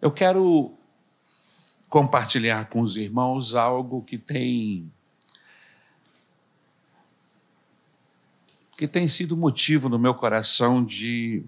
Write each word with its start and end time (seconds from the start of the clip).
Eu 0.00 0.12
quero 0.12 0.78
compartilhar 1.88 2.68
com 2.68 2.80
os 2.80 2.96
irmãos 2.96 3.56
algo 3.56 4.02
que 4.02 4.16
tem 4.16 4.92
que 8.76 8.86
tem 8.86 9.08
sido 9.08 9.36
motivo 9.36 9.88
no 9.88 9.98
meu 9.98 10.14
coração 10.14 10.84
de 10.84 11.44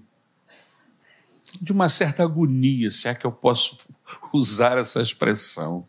de 1.60 1.72
uma 1.72 1.88
certa 1.88 2.24
agonia, 2.24 2.90
se 2.90 3.06
é 3.06 3.14
que 3.14 3.24
eu 3.24 3.30
posso 3.30 3.78
usar 4.34 4.78
essa 4.78 5.00
expressão. 5.00 5.86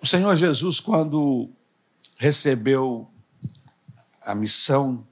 O 0.00 0.06
Senhor 0.06 0.34
Jesus, 0.34 0.80
quando 0.80 1.50
recebeu 2.16 3.10
a 4.20 4.34
missão 4.34 5.06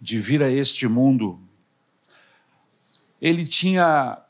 de 0.00 0.18
vir 0.18 0.42
a 0.42 0.50
este 0.50 0.86
mundo, 0.86 1.45
ele 3.20 3.46
tinha 3.46 4.22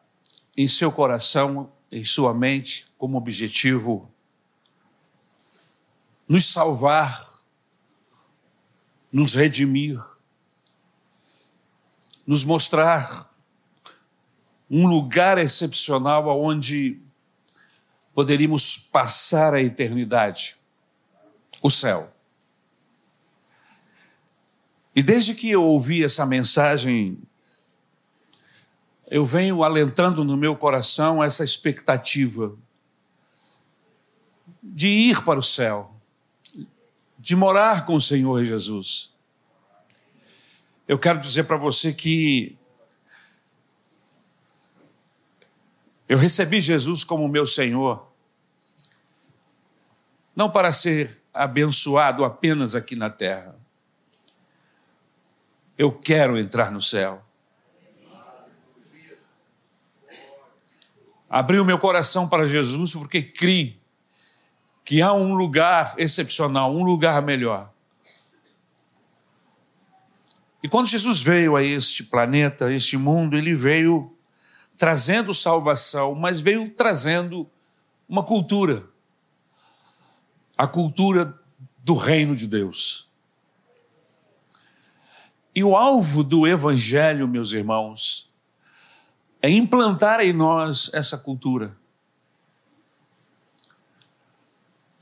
em 0.57 0.67
seu 0.67 0.91
coração, 0.91 1.73
em 1.91 2.05
sua 2.05 2.33
mente, 2.33 2.93
como 2.97 3.19
objetivo 3.19 4.11
nos 6.29 6.47
salvar, 6.47 7.37
nos 9.13 9.35
redimir, 9.35 9.97
nos 12.27 12.45
mostrar 12.45 13.33
um 14.69 14.87
lugar 14.89 15.39
excepcional 15.39 16.27
onde 16.41 17.01
poderíamos 18.13 18.77
passar 18.77 19.55
a 19.55 19.63
eternidade 19.63 20.57
o 21.63 21.71
céu. 21.71 22.13
E 24.95 25.03
desde 25.03 25.35
que 25.35 25.51
eu 25.51 25.63
ouvi 25.63 26.03
essa 26.03 26.25
mensagem, 26.25 27.19
eu 29.09 29.25
venho 29.25 29.63
alentando 29.63 30.25
no 30.25 30.37
meu 30.37 30.57
coração 30.57 31.23
essa 31.23 31.45
expectativa 31.45 32.57
de 34.63 34.89
ir 34.89 35.25
para 35.25 35.39
o 35.39 35.43
céu, 35.43 35.95
de 37.19 37.37
morar 37.37 37.87
com 37.87 37.95
o 37.95 38.01
Senhor 38.01 38.43
Jesus. 38.43 39.17
Eu 40.89 40.99
quero 40.99 41.21
dizer 41.21 41.45
para 41.45 41.57
você 41.57 41.93
que 41.93 42.57
eu 46.09 46.19
recebi 46.19 46.61
Jesus 46.61 47.03
como 47.03 47.29
meu 47.29 47.47
Senhor, 47.47 48.07
não 50.35 50.51
para 50.51 50.71
ser 50.71 51.23
abençoado 51.33 52.25
apenas 52.25 52.75
aqui 52.75 52.95
na 52.95 53.11
terra. 53.11 53.57
Eu 55.77 55.93
quero 55.93 56.39
entrar 56.39 56.71
no 56.71 56.81
céu. 56.81 57.26
Abri 61.29 61.59
o 61.59 61.65
meu 61.65 61.79
coração 61.79 62.29
para 62.29 62.47
Jesus 62.47 62.93
porque 62.93 63.23
criei 63.23 63.81
que 64.85 65.03
há 65.03 65.13
um 65.13 65.35
lugar 65.35 65.95
excepcional, 65.99 66.75
um 66.75 66.85
lugar 66.85 67.21
melhor. 67.23 67.73
E 70.63 70.69
quando 70.69 70.87
Jesus 70.87 71.21
veio 71.23 71.57
a 71.57 71.63
este 71.63 72.05
planeta, 72.05 72.67
a 72.67 72.73
este 72.73 72.97
mundo, 72.97 73.37
ele 73.37 73.55
veio 73.55 74.13
trazendo 74.79 75.35
salvação, 75.35 76.15
mas 76.15 76.41
veio 76.41 76.71
trazendo 76.71 77.49
uma 78.09 78.23
cultura 78.23 78.89
a 80.57 80.67
cultura 80.67 81.39
do 81.79 81.93
reino 81.93 82.35
de 82.35 82.47
Deus. 82.47 83.11
E 85.55 85.63
o 85.63 85.77
alvo 85.77 86.23
do 86.23 86.47
Evangelho, 86.47 87.29
meus 87.29 87.53
irmãos, 87.53 88.16
é 89.43 89.51
implantar 89.51 90.21
em 90.21 90.33
nós 90.33 90.91
essa 90.93 91.17
cultura. 91.17 91.77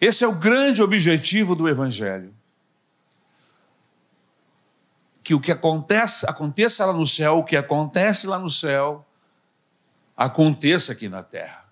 Esse 0.00 0.24
é 0.24 0.28
o 0.28 0.34
grande 0.34 0.82
objetivo 0.82 1.54
do 1.54 1.68
Evangelho. 1.68 2.34
Que 5.22 5.34
o 5.34 5.40
que 5.40 5.50
acontece, 5.50 6.28
aconteça 6.28 6.84
lá 6.84 6.92
no 6.92 7.06
céu, 7.06 7.38
o 7.38 7.44
que 7.44 7.56
acontece 7.56 8.26
lá 8.26 8.38
no 8.38 8.50
céu, 8.50 9.06
aconteça 10.16 10.92
aqui 10.92 11.08
na 11.08 11.22
terra 11.22 11.64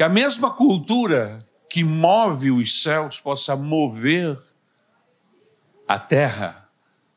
que 0.00 0.04
a 0.04 0.08
mesma 0.08 0.50
cultura 0.50 1.38
que 1.68 1.84
move 1.84 2.50
os 2.50 2.82
céus 2.82 3.20
possa 3.20 3.54
mover 3.54 4.40
a 5.86 5.98
terra, 5.98 6.70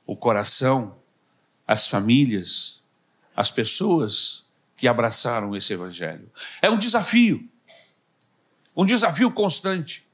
o 0.06 0.18
coração, 0.18 0.98
as 1.66 1.88
famílias, 1.88 2.83
as 3.36 3.52
pessoas 3.52 4.46
que 4.76 4.88
abraçaram 4.88 5.56
esse 5.56 5.74
evangelho. 5.74 6.30
É 6.62 6.70
um 6.70 6.78
desafio, 6.78 7.48
um 8.76 8.86
desafio 8.86 9.32
constante. 9.32 10.06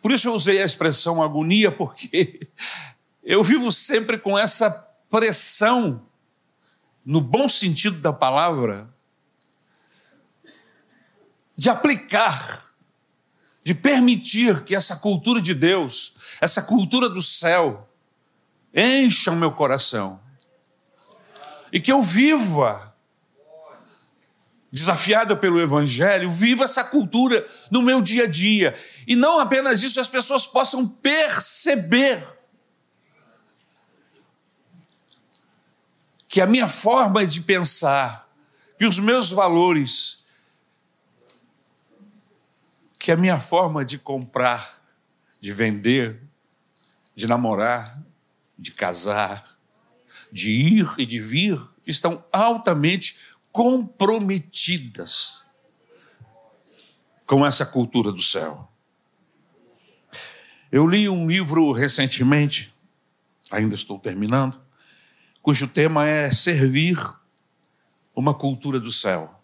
Por 0.00 0.12
isso 0.12 0.28
eu 0.28 0.34
usei 0.34 0.60
a 0.60 0.64
expressão 0.64 1.22
agonia, 1.22 1.70
porque 1.70 2.48
eu 3.22 3.42
vivo 3.42 3.70
sempre 3.70 4.18
com 4.18 4.38
essa 4.38 4.70
pressão, 5.10 6.06
no 7.04 7.20
bom 7.20 7.48
sentido 7.48 7.98
da 7.98 8.12
palavra, 8.12 8.88
de 11.56 11.68
aplicar, 11.68 12.72
de 13.62 13.74
permitir 13.74 14.64
que 14.64 14.74
essa 14.74 14.96
cultura 14.96 15.42
de 15.42 15.54
Deus, 15.54 16.16
essa 16.40 16.62
cultura 16.62 17.08
do 17.08 17.20
céu, 17.20 17.86
encha 18.74 19.30
o 19.30 19.36
meu 19.36 19.52
coração. 19.52 20.20
E 21.72 21.80
que 21.80 21.92
eu 21.92 22.02
viva, 22.02 22.94
desafiado 24.72 25.36
pelo 25.36 25.60
Evangelho, 25.60 26.30
viva 26.30 26.64
essa 26.64 26.84
cultura 26.84 27.46
no 27.70 27.82
meu 27.82 28.00
dia 28.00 28.24
a 28.24 28.26
dia. 28.26 28.76
E 29.06 29.16
não 29.16 29.38
apenas 29.38 29.82
isso, 29.82 30.00
as 30.00 30.08
pessoas 30.08 30.46
possam 30.46 30.86
perceber 30.86 32.26
que 36.28 36.40
a 36.40 36.46
minha 36.46 36.68
forma 36.68 37.26
de 37.26 37.40
pensar, 37.40 38.28
que 38.78 38.86
os 38.86 39.00
meus 39.00 39.30
valores, 39.30 40.24
que 42.96 43.10
a 43.10 43.16
minha 43.16 43.40
forma 43.40 43.84
de 43.84 43.98
comprar, 43.98 44.80
de 45.40 45.52
vender, 45.52 46.22
de 47.16 47.26
namorar, 47.26 48.00
de 48.56 48.70
casar, 48.70 49.44
de 50.32 50.50
ir 50.50 50.94
e 50.98 51.06
de 51.06 51.18
vir 51.18 51.58
estão 51.86 52.24
altamente 52.32 53.20
comprometidas 53.52 55.44
com 57.26 57.46
essa 57.46 57.64
cultura 57.66 58.10
do 58.10 58.22
céu. 58.22 58.68
Eu 60.70 60.86
li 60.86 61.08
um 61.08 61.28
livro 61.28 61.72
recentemente, 61.72 62.74
ainda 63.50 63.74
estou 63.74 63.98
terminando, 63.98 64.60
cujo 65.42 65.66
tema 65.68 66.06
é 66.06 66.30
servir 66.30 66.96
uma 68.14 68.34
cultura 68.34 68.78
do 68.78 68.90
céu. 68.90 69.40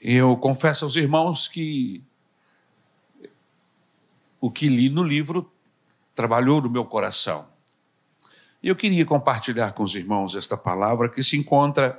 Eu 0.00 0.36
confesso 0.36 0.84
aos 0.84 0.96
irmãos 0.96 1.48
que 1.48 2.02
o 4.40 4.50
que 4.50 4.68
li 4.68 4.88
no 4.88 5.02
livro 5.02 5.52
trabalhou 6.14 6.62
no 6.62 6.70
meu 6.70 6.84
coração. 6.86 7.49
E 8.62 8.68
eu 8.68 8.76
queria 8.76 9.06
compartilhar 9.06 9.72
com 9.72 9.82
os 9.82 9.94
irmãos 9.94 10.34
esta 10.34 10.56
palavra 10.56 11.08
que 11.08 11.22
se 11.22 11.36
encontra 11.36 11.98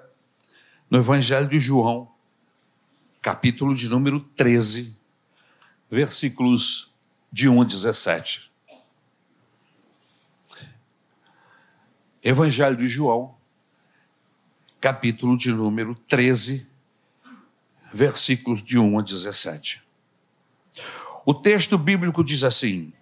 no 0.89 0.99
Evangelho 0.99 1.47
de 1.47 1.57
João, 1.57 2.07
capítulo 3.19 3.73
de 3.73 3.89
número 3.89 4.19
13, 4.19 4.95
versículos 5.89 6.94
de 7.31 7.50
1 7.50 7.61
a 7.61 7.66
17. 7.66 8.51
Evangelho 12.23 12.77
de 12.77 12.88
João, 12.88 13.35
capítulo 14.80 15.36
de 15.36 15.51
número 15.51 15.95
13, 16.07 16.69
versículos 17.91 18.62
de 18.62 18.77
1 18.77 19.00
a 19.00 19.01
17. 19.01 19.81
O 21.25 21.33
texto 21.33 21.75
bíblico 21.77 22.24
diz 22.24 22.44
assim: 22.44 22.94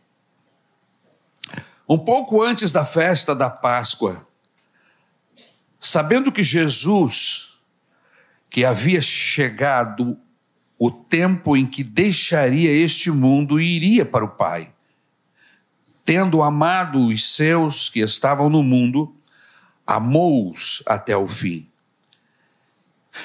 Um 1.90 1.98
pouco 1.98 2.44
antes 2.44 2.72
da 2.72 2.86
festa 2.86 3.34
da 3.34 3.50
Páscoa, 3.50 4.28
sabendo 5.80 6.32
que 6.32 6.44
Jesus, 6.44 7.58
que 8.48 8.64
havia 8.64 9.02
chegado 9.02 10.16
o 10.78 10.92
tempo 10.92 11.58
em 11.58 11.66
que 11.66 11.84
deixaria 11.84 12.72
este 12.72 13.10
mundo 13.10 13.60
e 13.60 13.76
iria 13.76 14.06
para 14.06 14.24
o 14.24 14.30
Pai, 14.30 14.72
tendo 16.06 16.44
amado 16.44 17.08
os 17.08 17.36
seus 17.36 17.90
que 17.90 18.02
estavam 18.02 18.52
no 18.52 18.62
mundo, 18.62 19.16
amou-os 19.86 20.84
até 20.86 21.18
o 21.18 21.26
fim. 21.26 21.68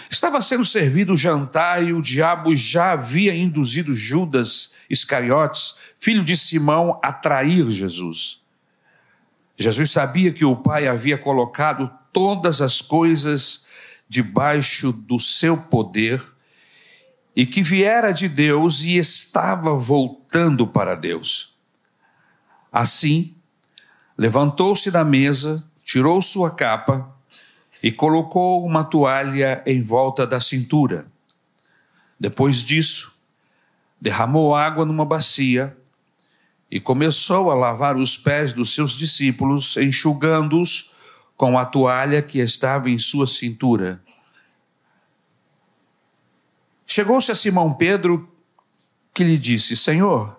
Estava 0.08 0.40
sendo 0.40 0.64
servido 0.64 1.12
o 1.12 1.16
jantar 1.18 1.84
e 1.84 1.92
o 1.92 2.00
diabo 2.00 2.56
já 2.56 2.92
havia 2.92 3.36
induzido 3.36 3.94
Judas 3.94 4.74
Iscariotes, 4.88 5.74
filho 5.98 6.24
de 6.24 6.34
Simão, 6.34 6.98
a 7.02 7.12
trair 7.12 7.70
Jesus. 7.70 8.43
Jesus 9.56 9.92
sabia 9.92 10.32
que 10.32 10.44
o 10.44 10.56
Pai 10.56 10.86
havia 10.88 11.16
colocado 11.16 11.90
todas 12.12 12.60
as 12.60 12.80
coisas 12.80 13.66
debaixo 14.08 14.92
do 14.92 15.18
seu 15.18 15.56
poder 15.56 16.22
e 17.34 17.44
que 17.46 17.62
viera 17.62 18.12
de 18.12 18.28
Deus 18.28 18.82
e 18.84 18.96
estava 18.96 19.74
voltando 19.74 20.66
para 20.66 20.94
Deus. 20.94 21.56
Assim, 22.70 23.36
levantou-se 24.16 24.90
da 24.90 25.04
mesa, 25.04 25.64
tirou 25.82 26.20
sua 26.20 26.54
capa 26.54 27.12
e 27.82 27.90
colocou 27.90 28.64
uma 28.64 28.84
toalha 28.84 29.62
em 29.66 29.82
volta 29.82 30.26
da 30.26 30.40
cintura. 30.40 31.06
Depois 32.18 32.58
disso, 32.58 33.18
derramou 34.00 34.54
água 34.54 34.84
numa 34.84 35.04
bacia 35.04 35.76
e 36.74 36.80
começou 36.80 37.52
a 37.52 37.54
lavar 37.54 37.96
os 37.96 38.18
pés 38.18 38.52
dos 38.52 38.74
seus 38.74 38.98
discípulos, 38.98 39.76
enxugando-os 39.76 40.92
com 41.36 41.56
a 41.56 41.64
toalha 41.64 42.20
que 42.20 42.40
estava 42.40 42.90
em 42.90 42.98
sua 42.98 43.28
cintura. 43.28 44.02
Chegou-se 46.84 47.30
a 47.30 47.34
Simão 47.36 47.72
Pedro, 47.72 48.28
que 49.14 49.22
lhe 49.22 49.38
disse: 49.38 49.76
Senhor, 49.76 50.36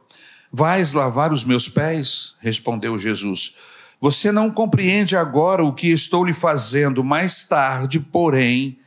vais 0.52 0.92
lavar 0.92 1.32
os 1.32 1.46
meus 1.46 1.70
pés? 1.70 2.36
Respondeu 2.42 2.98
Jesus. 2.98 3.56
Você 4.02 4.30
não 4.30 4.52
compreende 4.52 5.16
agora 5.16 5.64
o 5.64 5.74
que 5.74 5.88
estou 5.88 6.26
lhe 6.26 6.34
fazendo, 6.34 7.02
mais 7.02 7.48
tarde, 7.48 7.98
porém, 7.98 8.78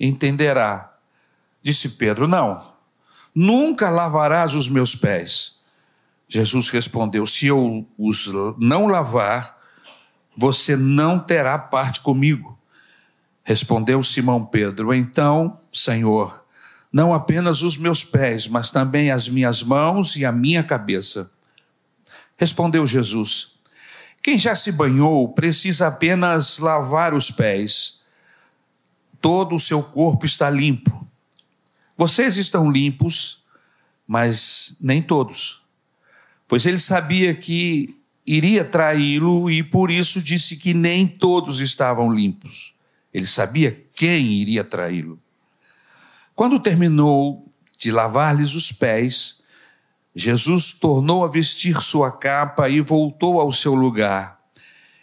entenderá. 0.00 0.96
Disse 1.60 1.90
Pedro: 1.90 2.26
Não, 2.26 2.66
nunca 3.34 3.90
lavarás 3.90 4.54
os 4.54 4.66
meus 4.66 4.94
pés. 4.96 5.55
Jesus 6.36 6.68
respondeu: 6.68 7.26
Se 7.26 7.46
eu 7.46 7.88
os 7.96 8.30
não 8.58 8.86
lavar, 8.86 9.58
você 10.36 10.76
não 10.76 11.18
terá 11.18 11.58
parte 11.58 12.00
comigo. 12.02 12.58
Respondeu 13.42 14.02
Simão 14.02 14.44
Pedro: 14.44 14.92
Então, 14.92 15.58
Senhor, 15.72 16.44
não 16.92 17.14
apenas 17.14 17.62
os 17.62 17.78
meus 17.78 18.04
pés, 18.04 18.48
mas 18.48 18.70
também 18.70 19.10
as 19.10 19.30
minhas 19.30 19.62
mãos 19.62 20.14
e 20.14 20.26
a 20.26 20.32
minha 20.32 20.62
cabeça. 20.62 21.32
Respondeu 22.36 22.86
Jesus: 22.86 23.54
Quem 24.22 24.36
já 24.36 24.54
se 24.54 24.72
banhou 24.72 25.32
precisa 25.32 25.86
apenas 25.86 26.58
lavar 26.58 27.14
os 27.14 27.30
pés. 27.30 28.04
Todo 29.22 29.54
o 29.54 29.58
seu 29.58 29.82
corpo 29.82 30.26
está 30.26 30.50
limpo. 30.50 31.08
Vocês 31.96 32.36
estão 32.36 32.70
limpos, 32.70 33.42
mas 34.06 34.76
nem 34.82 35.02
todos. 35.02 35.65
Pois 36.48 36.64
ele 36.66 36.78
sabia 36.78 37.34
que 37.34 37.96
iria 38.26 38.64
traí-lo 38.64 39.50
e 39.50 39.62
por 39.62 39.90
isso 39.90 40.20
disse 40.20 40.56
que 40.56 40.74
nem 40.74 41.06
todos 41.06 41.60
estavam 41.60 42.12
limpos. 42.12 42.74
Ele 43.12 43.26
sabia 43.26 43.84
quem 43.94 44.34
iria 44.34 44.64
traí-lo. 44.64 45.20
Quando 46.34 46.60
terminou 46.60 47.50
de 47.78 47.90
lavar-lhes 47.90 48.54
os 48.54 48.72
pés, 48.72 49.42
Jesus 50.14 50.74
tornou 50.74 51.24
a 51.24 51.28
vestir 51.28 51.80
sua 51.82 52.10
capa 52.10 52.68
e 52.68 52.80
voltou 52.80 53.40
ao 53.40 53.52
seu 53.52 53.74
lugar. 53.74 54.40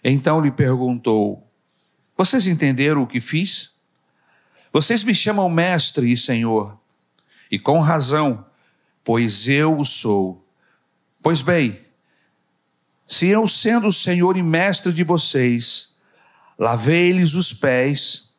Então 0.03 0.41
lhe 0.41 0.51
perguntou: 0.51 1.47
Vocês 2.17 2.47
entenderam 2.47 3.03
o 3.03 3.07
que 3.07 3.19
fiz? 3.19 3.79
Vocês 4.71 5.03
me 5.03 5.13
chamam 5.13 5.49
mestre 5.49 6.11
e 6.11 6.17
senhor, 6.17 6.79
e 7.49 7.59
com 7.59 7.79
razão, 7.79 8.45
pois 9.03 9.47
eu 9.47 9.77
o 9.77 9.85
sou. 9.85 10.42
Pois 11.23 11.41
bem, 11.41 11.79
se 13.07 13.27
eu, 13.27 13.47
sendo 13.47 13.87
o 13.87 13.93
senhor 13.93 14.35
e 14.35 14.43
mestre 14.43 14.91
de 14.91 15.05
vocês, 15.05 15.95
lavei-lhes 16.59 17.33
os 17.35 17.53
pés, 17.53 18.33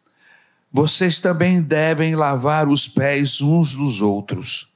vocês 0.71 1.19
também 1.19 1.63
devem 1.63 2.15
lavar 2.15 2.69
os 2.69 2.87
pés 2.87 3.41
uns 3.41 3.75
dos 3.75 4.03
outros. 4.03 4.75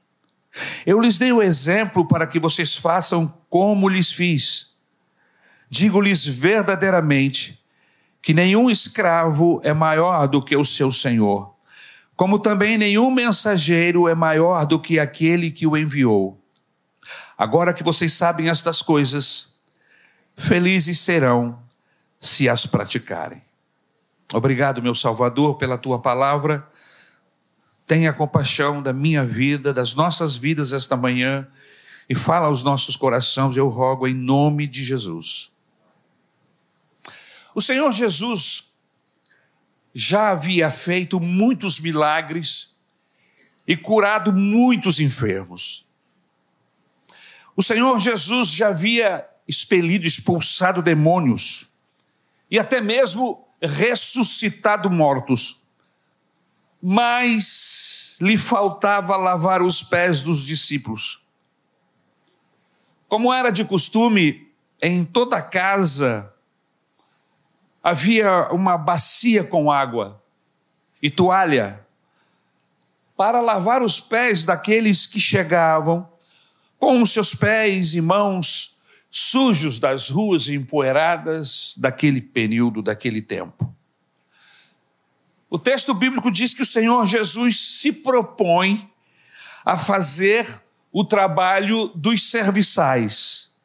Eu 0.87 0.99
lhes 0.99 1.19
dei 1.19 1.31
o 1.31 1.43
exemplo 1.43 2.07
para 2.07 2.25
que 2.25 2.39
vocês 2.39 2.75
façam 2.75 3.31
como 3.47 3.87
lhes 3.87 4.11
fiz. 4.11 4.75
Digo-lhes 5.69 6.25
verdadeiramente 6.25 7.59
que 8.23 8.33
nenhum 8.33 8.71
escravo 8.71 9.61
é 9.63 9.71
maior 9.71 10.27
do 10.27 10.43
que 10.43 10.57
o 10.57 10.65
seu 10.65 10.91
senhor, 10.91 11.53
como 12.15 12.39
também 12.39 12.75
nenhum 12.75 13.11
mensageiro 13.11 14.07
é 14.07 14.15
maior 14.15 14.65
do 14.65 14.79
que 14.79 14.97
aquele 14.97 15.51
que 15.51 15.67
o 15.67 15.77
enviou. 15.77 16.38
Agora 17.39 17.73
que 17.73 17.83
vocês 17.83 18.11
sabem 18.11 18.49
estas 18.49 18.81
coisas, 18.81 19.55
felizes 20.35 20.99
serão 20.99 21.57
se 22.19 22.49
as 22.49 22.65
praticarem. 22.65 23.41
Obrigado, 24.33 24.81
meu 24.81 24.93
Salvador, 24.93 25.55
pela 25.55 25.77
tua 25.77 25.99
palavra. 25.99 26.69
Tenha 27.87 28.11
compaixão 28.11 28.83
da 28.83 28.91
minha 28.91 29.23
vida, 29.23 29.73
das 29.73 29.95
nossas 29.95 30.35
vidas 30.35 30.73
esta 30.73 30.97
manhã 30.97 31.47
e 32.09 32.13
fala 32.13 32.47
aos 32.47 32.61
nossos 32.61 32.97
corações, 32.97 33.55
eu 33.55 33.69
rogo 33.69 34.05
em 34.05 34.13
nome 34.13 34.67
de 34.67 34.83
Jesus. 34.83 35.49
O 37.55 37.61
Senhor 37.61 37.89
Jesus 37.93 38.73
já 39.93 40.31
havia 40.31 40.69
feito 40.69 41.21
muitos 41.21 41.79
milagres 41.79 42.75
e 43.65 43.77
curado 43.77 44.33
muitos 44.33 44.99
enfermos. 44.99 45.88
O 47.59 47.61
Senhor 47.61 47.99
Jesus 47.99 48.51
já 48.51 48.69
havia 48.69 49.29
expelido, 49.45 50.07
expulsado 50.07 50.81
demônios 50.81 51.73
e 52.49 52.57
até 52.57 52.79
mesmo 52.79 53.45
ressuscitado 53.61 54.89
mortos, 54.89 55.61
mas 56.81 58.17
lhe 58.21 58.37
faltava 58.37 59.17
lavar 59.17 59.61
os 59.61 59.83
pés 59.83 60.21
dos 60.21 60.45
discípulos. 60.45 61.27
Como 63.09 63.33
era 63.33 63.49
de 63.49 63.65
costume, 63.65 64.49
em 64.81 65.03
toda 65.03 65.41
casa 65.41 66.33
havia 67.83 68.47
uma 68.53 68.77
bacia 68.77 69.43
com 69.43 69.69
água 69.69 70.23
e 71.01 71.11
toalha 71.11 71.85
para 73.17 73.41
lavar 73.41 73.83
os 73.83 73.99
pés 73.99 74.45
daqueles 74.45 75.05
que 75.05 75.19
chegavam 75.19 76.08
com 76.79 77.01
os 77.01 77.11
seus 77.11 77.35
pés 77.35 77.93
e 77.93 78.01
mãos 78.01 78.79
sujos 79.11 79.77
das 79.79 80.09
ruas 80.09 80.47
empoeiradas 80.47 81.73
daquele 81.77 82.21
período, 82.21 82.81
daquele 82.81 83.21
tempo. 83.21 83.75
O 85.49 85.59
texto 85.59 85.93
bíblico 85.93 86.31
diz 86.31 86.53
que 86.53 86.61
o 86.61 86.65
Senhor 86.65 87.05
Jesus 87.05 87.59
se 87.59 87.91
propõe 87.91 88.89
a 89.65 89.77
fazer 89.77 90.47
o 90.91 91.03
trabalho 91.03 91.87
dos 91.95 92.29
serviçais. 92.29 93.55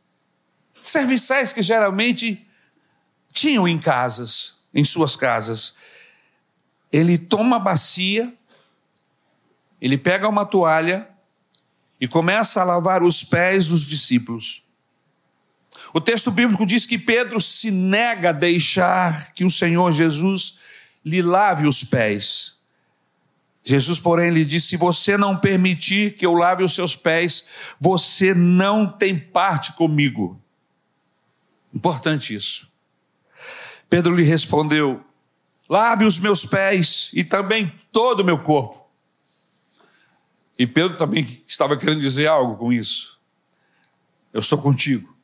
Serviçais 0.82 1.52
que 1.52 1.62
geralmente 1.62 2.46
tinham 3.32 3.68
em 3.68 3.78
casas, 3.78 4.64
em 4.72 4.82
suas 4.82 5.14
casas. 5.14 5.76
Ele 6.90 7.16
toma 7.16 7.56
a 7.56 7.60
bacia, 7.60 8.32
ele 9.80 9.98
pega 9.98 10.28
uma 10.28 10.46
toalha 10.46 11.13
e 12.04 12.08
começa 12.08 12.60
a 12.60 12.64
lavar 12.64 13.02
os 13.02 13.24
pés 13.24 13.68
dos 13.68 13.86
discípulos. 13.86 14.62
O 15.90 15.98
texto 16.02 16.30
bíblico 16.30 16.66
diz 16.66 16.84
que 16.84 16.98
Pedro 16.98 17.40
se 17.40 17.70
nega 17.70 18.28
a 18.28 18.32
deixar 18.32 19.32
que 19.32 19.42
o 19.42 19.48
Senhor 19.48 19.90
Jesus 19.90 20.58
lhe 21.02 21.22
lave 21.22 21.66
os 21.66 21.82
pés. 21.82 22.58
Jesus, 23.64 23.98
porém, 23.98 24.28
lhe 24.28 24.44
disse: 24.44 24.68
Se 24.68 24.76
você 24.76 25.16
não 25.16 25.38
permitir 25.38 26.14
que 26.18 26.26
eu 26.26 26.34
lave 26.34 26.62
os 26.62 26.74
seus 26.74 26.94
pés, 26.94 27.48
você 27.80 28.34
não 28.34 28.86
tem 28.86 29.18
parte 29.18 29.72
comigo. 29.72 30.38
Importante 31.72 32.34
isso. 32.34 32.70
Pedro 33.88 34.14
lhe 34.14 34.24
respondeu: 34.24 35.02
Lave 35.70 36.04
os 36.04 36.18
meus 36.18 36.44
pés 36.44 37.10
e 37.14 37.24
também 37.24 37.72
todo 37.90 38.20
o 38.20 38.24
meu 38.24 38.40
corpo. 38.40 38.83
E 40.58 40.66
Pedro 40.66 40.96
também 40.96 41.42
estava 41.46 41.76
querendo 41.76 42.00
dizer 42.00 42.26
algo 42.26 42.56
com 42.56 42.72
isso. 42.72 43.20
Eu 44.32 44.40
estou 44.40 44.58
contigo. 44.58 45.14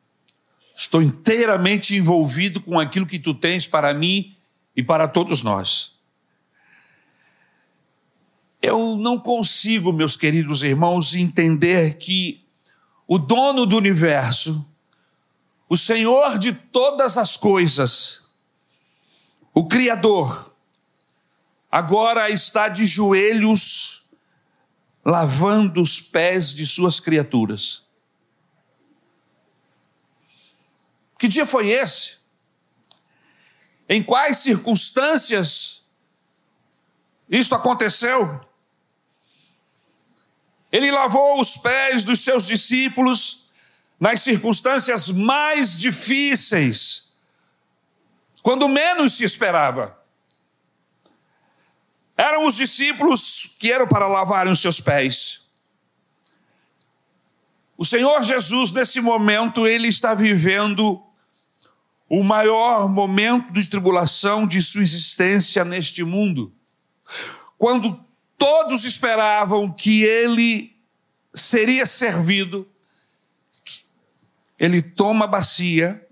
Estou 0.74 1.02
inteiramente 1.02 1.94
envolvido 1.94 2.60
com 2.60 2.78
aquilo 2.78 3.06
que 3.06 3.18
tu 3.18 3.34
tens 3.34 3.66
para 3.66 3.92
mim 3.94 4.36
e 4.74 4.82
para 4.82 5.06
todos 5.06 5.42
nós. 5.42 5.98
Eu 8.62 8.96
não 8.96 9.18
consigo, 9.18 9.92
meus 9.92 10.16
queridos 10.16 10.62
irmãos, 10.62 11.14
entender 11.14 11.96
que 11.96 12.44
o 13.06 13.18
dono 13.18 13.66
do 13.66 13.76
universo, 13.76 14.68
o 15.68 15.76
Senhor 15.76 16.38
de 16.38 16.52
todas 16.52 17.16
as 17.16 17.36
coisas, 17.36 18.32
o 19.54 19.66
Criador, 19.66 20.54
agora 21.70 22.30
está 22.30 22.68
de 22.68 22.84
joelhos 22.84 23.99
lavando 25.04 25.80
os 25.80 26.00
pés 26.00 26.54
de 26.54 26.66
suas 26.66 27.00
criaturas. 27.00 27.88
Que 31.18 31.28
dia 31.28 31.44
foi 31.44 31.68
esse? 31.68 32.18
Em 33.88 34.02
quais 34.02 34.38
circunstâncias 34.38 35.88
isto 37.28 37.54
aconteceu? 37.54 38.40
Ele 40.72 40.90
lavou 40.90 41.40
os 41.40 41.56
pés 41.56 42.04
dos 42.04 42.20
seus 42.20 42.46
discípulos 42.46 43.50
nas 43.98 44.20
circunstâncias 44.20 45.08
mais 45.08 45.78
difíceis, 45.78 47.20
quando 48.42 48.66
menos 48.68 49.12
se 49.14 49.24
esperava. 49.24 49.99
Eram 52.20 52.46
os 52.46 52.56
discípulos 52.56 53.56
que 53.58 53.72
eram 53.72 53.88
para 53.88 54.06
lavarem 54.06 54.52
os 54.52 54.60
seus 54.60 54.78
pés. 54.78 55.48
O 57.78 57.82
Senhor 57.82 58.22
Jesus, 58.22 58.72
nesse 58.72 59.00
momento, 59.00 59.66
ele 59.66 59.88
está 59.88 60.12
vivendo 60.12 61.02
o 62.10 62.22
maior 62.22 62.90
momento 62.90 63.50
de 63.54 63.70
tribulação 63.70 64.46
de 64.46 64.60
sua 64.60 64.82
existência 64.82 65.64
neste 65.64 66.04
mundo. 66.04 66.52
Quando 67.56 67.98
todos 68.36 68.84
esperavam 68.84 69.72
que 69.72 70.02
ele 70.02 70.76
seria 71.32 71.86
servido, 71.86 72.68
ele 74.58 74.82
toma 74.82 75.24
a 75.24 75.28
bacia 75.28 76.06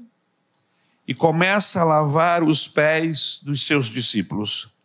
e 1.07 1.15
começa 1.15 1.83
a 1.83 1.85
lavar 1.85 2.43
os 2.43 2.67
pés 2.67 3.41
dos 3.43 3.67
seus 3.67 3.89
discípulos. 3.91 4.78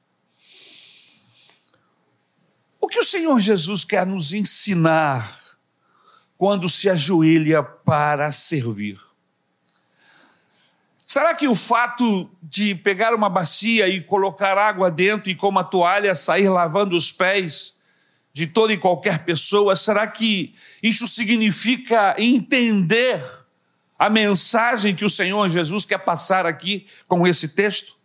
O 2.84 2.88
que 2.90 3.00
o 3.00 3.04
Senhor 3.04 3.40
Jesus 3.40 3.86
quer 3.86 4.06
nos 4.06 4.34
ensinar 4.34 5.34
quando 6.38 6.68
se 6.68 6.90
ajoelha 6.90 7.64
para 7.64 8.30
servir? 8.30 9.00
Será 11.08 11.34
que 11.34 11.48
o 11.48 11.56
fato 11.56 12.30
de 12.42 12.76
pegar 12.76 13.16
uma 13.16 13.30
bacia 13.30 13.88
e 13.88 14.04
colocar 14.04 14.58
água 14.58 14.92
dentro 14.92 15.32
e 15.32 15.36
com 15.36 15.48
uma 15.48 15.64
toalha 15.64 16.14
sair 16.14 16.50
lavando 16.50 16.94
os 16.94 17.10
pés 17.10 17.80
de 18.34 18.48
toda 18.48 18.74
e 18.74 18.78
qualquer 18.78 19.24
pessoa, 19.24 19.78
será 19.78 20.06
que 20.06 20.54
isso 20.84 21.08
significa 21.08 22.14
entender 22.18 23.24
a 23.98 24.10
mensagem 24.10 24.94
que 24.94 25.06
o 25.06 25.10
Senhor 25.10 25.48
Jesus 25.48 25.86
quer 25.86 26.00
passar 26.00 26.46
aqui 26.46 26.86
com 27.08 27.26
esse 27.26 27.56
texto? 27.56 27.96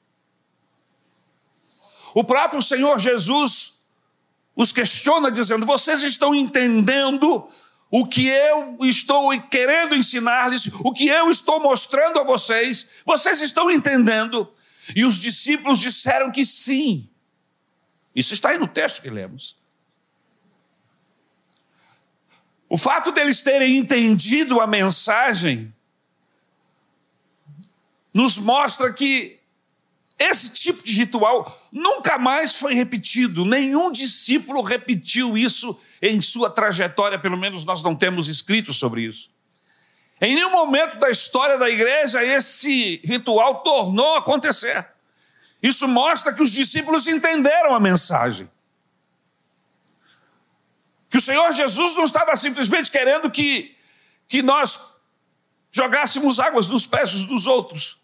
O 2.15 2.23
próprio 2.23 2.63
Senhor 2.63 2.97
Jesus 3.01 3.78
os 4.59 4.73
questiona 4.73 5.31
dizendo: 5.31 5.65
vocês 5.65 6.03
estão 6.03 6.35
entendendo 6.35 7.49
o 7.89 8.07
que 8.09 8.27
eu 8.27 8.77
estou 8.81 9.41
querendo 9.43 9.95
ensinar-lhes, 9.95 10.67
o 10.81 10.93
que 10.93 11.07
eu 11.07 11.31
estou 11.31 11.61
mostrando 11.61 12.19
a 12.19 12.25
vocês, 12.25 12.91
vocês 13.07 13.41
estão 13.41 13.71
entendendo? 13.71 14.53
E 14.97 15.05
os 15.05 15.21
discípulos 15.21 15.79
disseram 15.79 16.33
que 16.33 16.45
sim. 16.45 17.09
Isso 18.15 18.35
está 18.35 18.51
aí 18.51 18.59
no 18.59 18.67
texto 18.67 19.01
que 19.01 19.09
lemos. 19.09 19.57
O 22.69 22.77
fato 22.77 23.13
deles 23.13 23.43
terem 23.43 23.77
entendido 23.77 24.61
a 24.61 24.67
mensagem 24.67 25.73
nos 28.13 28.37
mostra 28.39 28.93
que 28.93 29.38
esse 30.19 30.55
tipo 30.55 30.83
de 30.83 30.95
ritual 30.95 31.69
nunca 31.71 32.19
mais 32.19 32.59
foi 32.59 32.75
repetido, 32.75 33.45
nenhum 33.45 33.93
discípulo 33.93 34.63
repetiu 34.63 35.39
isso 35.39 35.81
em 36.03 36.21
sua 36.21 36.51
trajetória, 36.51 37.19
pelo 37.19 37.37
menos 37.37 37.65
nós 37.65 37.83
não 37.83 37.95
temos 37.95 38.29
escrito 38.29 38.73
sobre 38.73 39.03
isso. 39.03 39.31
Em 40.21 40.35
nenhum 40.35 40.51
momento 40.51 40.99
da 40.99 41.09
história 41.09 41.57
da 41.57 41.71
igreja 41.71 42.25
esse 42.25 43.01
ritual 43.05 43.63
tornou 43.63 44.17
a 44.17 44.19
acontecer. 44.19 44.89
Isso 45.63 45.87
mostra 45.87 46.33
que 46.33 46.43
os 46.43 46.53
discípulos 46.53 47.07
entenderam 47.07 47.75
a 47.75 47.81
mensagem. 47.81 48.51
Que 51.09 51.17
o 51.17 51.21
Senhor 51.21 51.53
Jesus 51.53 51.95
não 51.95 52.05
estava 52.05 52.37
simplesmente 52.37 52.91
querendo 52.91 53.31
que, 53.31 53.77
que 54.27 54.43
nós 54.43 54.97
jogássemos 55.71 56.41
águas 56.41 56.67
nos 56.67 56.87
pés 56.87 57.23
dos 57.25 57.47
outros. 57.47 57.98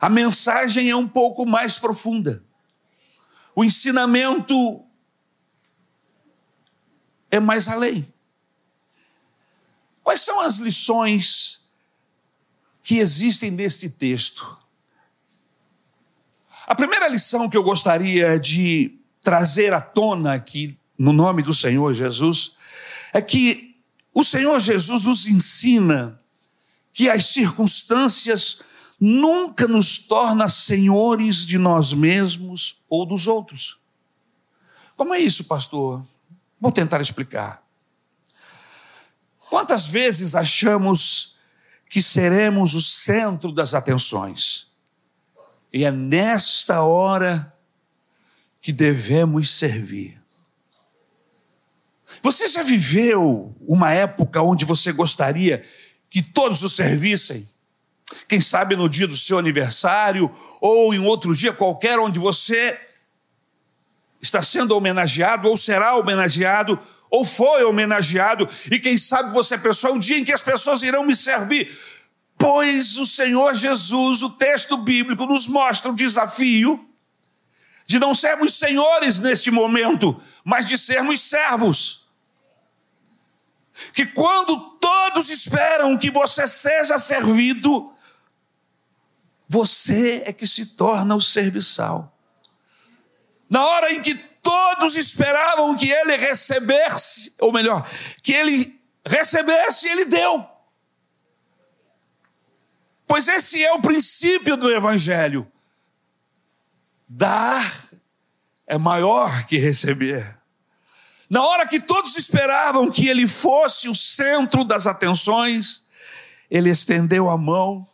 A 0.00 0.08
mensagem 0.08 0.88
é 0.88 0.96
um 0.96 1.06
pouco 1.06 1.44
mais 1.44 1.78
profunda. 1.78 2.42
O 3.54 3.62
ensinamento 3.62 4.82
é 7.30 7.38
mais 7.38 7.68
além. 7.68 8.10
Quais 10.02 10.22
são 10.22 10.40
as 10.40 10.56
lições 10.56 11.70
que 12.82 12.98
existem 12.98 13.50
neste 13.50 13.90
texto? 13.90 14.58
A 16.66 16.74
primeira 16.74 17.06
lição 17.06 17.50
que 17.50 17.56
eu 17.56 17.62
gostaria 17.62 18.38
de 18.40 18.98
trazer 19.20 19.74
à 19.74 19.80
tona 19.80 20.34
aqui, 20.34 20.78
no 20.96 21.12
nome 21.12 21.42
do 21.42 21.52
Senhor 21.52 21.92
Jesus, 21.92 22.56
é 23.12 23.20
que 23.20 23.76
o 24.14 24.24
Senhor 24.24 24.58
Jesus 24.60 25.02
nos 25.02 25.26
ensina 25.26 26.20
que 26.92 27.10
as 27.10 27.26
circunstâncias 27.26 28.62
nunca 29.00 29.66
nos 29.66 29.96
torna 29.96 30.46
senhores 30.48 31.46
de 31.46 31.56
nós 31.56 31.94
mesmos 31.94 32.82
ou 32.88 33.06
dos 33.06 33.26
outros. 33.26 33.78
Como 34.94 35.14
é 35.14 35.18
isso, 35.18 35.44
pastor? 35.44 36.04
Vou 36.60 36.70
tentar 36.70 37.00
explicar. 37.00 37.64
Quantas 39.48 39.86
vezes 39.86 40.34
achamos 40.34 41.38
que 41.88 42.02
seremos 42.02 42.74
o 42.74 42.82
centro 42.82 43.50
das 43.50 43.72
atenções? 43.72 44.70
E 45.72 45.84
é 45.84 45.90
nesta 45.90 46.82
hora 46.82 47.52
que 48.60 48.72
devemos 48.72 49.48
servir. 49.48 50.20
Você 52.22 52.48
já 52.48 52.62
viveu 52.62 53.56
uma 53.66 53.92
época 53.92 54.42
onde 54.42 54.64
você 54.66 54.92
gostaria 54.92 55.62
que 56.10 56.20
todos 56.20 56.62
o 56.62 56.68
servissem? 56.68 57.48
Quem 58.28 58.40
sabe 58.40 58.76
no 58.76 58.88
dia 58.88 59.06
do 59.06 59.16
seu 59.16 59.38
aniversário 59.38 60.30
ou 60.60 60.92
em 60.94 60.98
outro 60.98 61.34
dia 61.34 61.52
qualquer 61.52 61.98
onde 61.98 62.18
você 62.18 62.78
está 64.20 64.42
sendo 64.42 64.76
homenageado, 64.76 65.48
ou 65.48 65.56
será 65.56 65.96
homenageado, 65.96 66.78
ou 67.10 67.24
foi 67.24 67.64
homenageado, 67.64 68.48
e 68.70 68.78
quem 68.78 68.96
sabe 68.96 69.32
você 69.32 69.58
pensou, 69.58 69.90
é 69.90 69.92
o 69.94 69.98
dia 69.98 70.18
em 70.18 70.24
que 70.24 70.32
as 70.32 70.42
pessoas 70.42 70.82
irão 70.82 71.04
me 71.04 71.16
servir. 71.16 71.76
Pois 72.38 72.96
o 72.96 73.04
Senhor 73.04 73.54
Jesus, 73.54 74.22
o 74.22 74.30
texto 74.30 74.76
bíblico, 74.76 75.26
nos 75.26 75.46
mostra 75.46 75.90
o 75.90 75.96
desafio 75.96 76.86
de 77.86 77.98
não 77.98 78.14
sermos 78.14 78.54
senhores 78.54 79.18
neste 79.18 79.50
momento, 79.50 80.22
mas 80.44 80.64
de 80.66 80.78
sermos 80.78 81.20
servos. 81.20 82.06
Que 83.92 84.06
quando 84.06 84.56
todos 84.80 85.28
esperam 85.28 85.98
que 85.98 86.10
você 86.10 86.46
seja 86.46 86.98
servido, 86.98 87.92
você 89.52 90.22
é 90.26 90.32
que 90.32 90.46
se 90.46 90.76
torna 90.76 91.16
o 91.16 91.20
serviçal. 91.20 92.16
Na 93.50 93.66
hora 93.66 93.92
em 93.92 94.00
que 94.00 94.14
todos 94.14 94.96
esperavam 94.96 95.76
que 95.76 95.90
ele 95.90 96.16
recebesse, 96.16 97.34
ou 97.40 97.52
melhor, 97.52 97.84
que 98.22 98.32
ele 98.32 98.80
recebesse, 99.04 99.88
ele 99.88 100.04
deu. 100.04 100.48
Pois 103.08 103.26
esse 103.26 103.60
é 103.64 103.72
o 103.72 103.82
princípio 103.82 104.56
do 104.56 104.70
Evangelho. 104.70 105.50
Dar 107.08 107.88
é 108.68 108.78
maior 108.78 109.48
que 109.48 109.58
receber. 109.58 110.38
Na 111.28 111.44
hora 111.44 111.66
que 111.66 111.80
todos 111.80 112.16
esperavam 112.16 112.88
que 112.88 113.08
ele 113.08 113.26
fosse 113.26 113.88
o 113.88 113.96
centro 113.96 114.62
das 114.62 114.86
atenções, 114.86 115.88
ele 116.48 116.70
estendeu 116.70 117.28
a 117.28 117.36
mão 117.36 117.89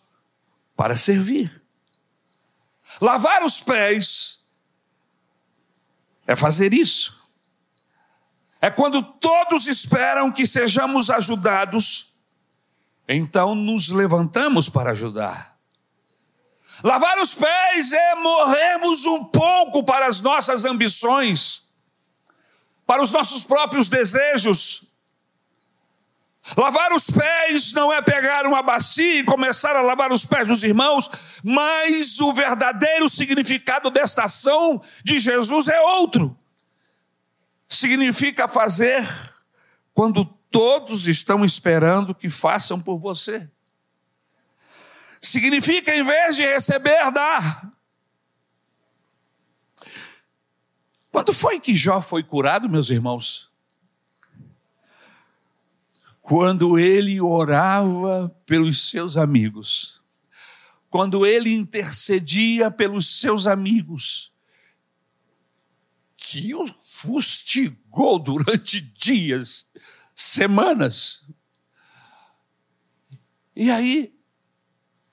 para 0.76 0.94
servir. 0.94 1.62
Lavar 3.00 3.42
os 3.42 3.60
pés 3.60 4.46
é 6.26 6.36
fazer 6.36 6.72
isso. 6.72 7.24
É 8.60 8.70
quando 8.70 9.02
todos 9.02 9.66
esperam 9.66 10.30
que 10.32 10.46
sejamos 10.46 11.10
ajudados, 11.10 12.16
então 13.08 13.54
nos 13.54 13.88
levantamos 13.88 14.68
para 14.68 14.90
ajudar. 14.90 15.56
Lavar 16.82 17.18
os 17.18 17.34
pés 17.34 17.92
é 17.92 18.14
morrermos 18.16 19.06
um 19.06 19.24
pouco 19.24 19.84
para 19.84 20.06
as 20.06 20.20
nossas 20.20 20.64
ambições, 20.64 21.68
para 22.86 23.02
os 23.02 23.12
nossos 23.12 23.44
próprios 23.44 23.88
desejos. 23.88 24.85
Lavar 26.54 26.92
os 26.92 27.10
pés 27.10 27.72
não 27.72 27.92
é 27.92 28.00
pegar 28.00 28.46
uma 28.46 28.62
bacia 28.62 29.20
e 29.20 29.24
começar 29.24 29.74
a 29.74 29.80
lavar 29.80 30.12
os 30.12 30.24
pés 30.24 30.46
dos 30.46 30.62
irmãos, 30.62 31.10
mas 31.42 32.20
o 32.20 32.32
verdadeiro 32.32 33.08
significado 33.08 33.90
desta 33.90 34.24
ação 34.24 34.80
de 35.02 35.18
Jesus 35.18 35.66
é 35.66 35.80
outro. 35.80 36.36
Significa 37.68 38.46
fazer 38.46 39.04
quando 39.92 40.24
todos 40.24 41.08
estão 41.08 41.44
esperando 41.44 42.14
que 42.14 42.28
façam 42.28 42.80
por 42.80 42.98
você. 42.98 43.50
significa, 45.20 45.94
em 45.94 46.04
vez 46.04 46.36
de 46.36 46.42
receber, 46.44 47.10
dar. 47.10 47.72
Quando 51.10 51.32
foi 51.32 51.58
que 51.58 51.74
Jó 51.74 52.00
foi 52.00 52.22
curado, 52.22 52.68
meus 52.68 52.90
irmãos? 52.90 53.45
Quando 56.28 56.76
ele 56.76 57.20
orava 57.20 58.28
pelos 58.44 58.90
seus 58.90 59.16
amigos, 59.16 60.02
quando 60.90 61.24
ele 61.24 61.54
intercedia 61.54 62.68
pelos 62.68 63.20
seus 63.20 63.46
amigos, 63.46 64.32
que 66.16 66.52
o 66.52 66.66
fustigou 66.66 68.18
durante 68.18 68.80
dias, 68.80 69.70
semanas. 70.16 71.30
E 73.54 73.70
aí, 73.70 74.12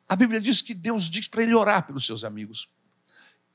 a 0.09 0.15
Bíblia 0.15 0.41
diz 0.41 0.63
que 0.63 0.73
Deus 0.73 1.11
diz 1.11 1.27
para 1.27 1.43
ele 1.43 1.53
orar 1.53 1.85
pelos 1.85 2.07
seus 2.07 2.23
amigos. 2.23 2.67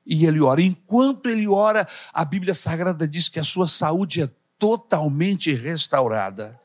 E 0.06 0.26
ele 0.26 0.40
ora. 0.40 0.62
Enquanto 0.62 1.28
ele 1.28 1.48
ora, 1.48 1.88
a 2.12 2.24
Bíblia 2.24 2.54
Sagrada 2.54 3.08
diz 3.08 3.28
que 3.28 3.40
a 3.40 3.44
sua 3.44 3.66
saúde 3.66 4.22
é 4.22 4.30
totalmente 4.56 5.52
restaurada. 5.52 6.56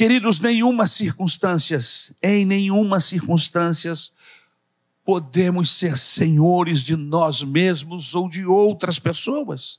Queridos, 0.00 0.40
nenhuma 0.40 0.86
circunstâncias, 0.86 2.14
em 2.22 2.46
nenhuma 2.46 3.00
circunstâncias, 3.00 4.14
podemos 5.04 5.72
ser 5.72 5.94
senhores 5.98 6.82
de 6.82 6.96
nós 6.96 7.42
mesmos 7.42 8.14
ou 8.14 8.26
de 8.26 8.46
outras 8.46 8.98
pessoas. 8.98 9.78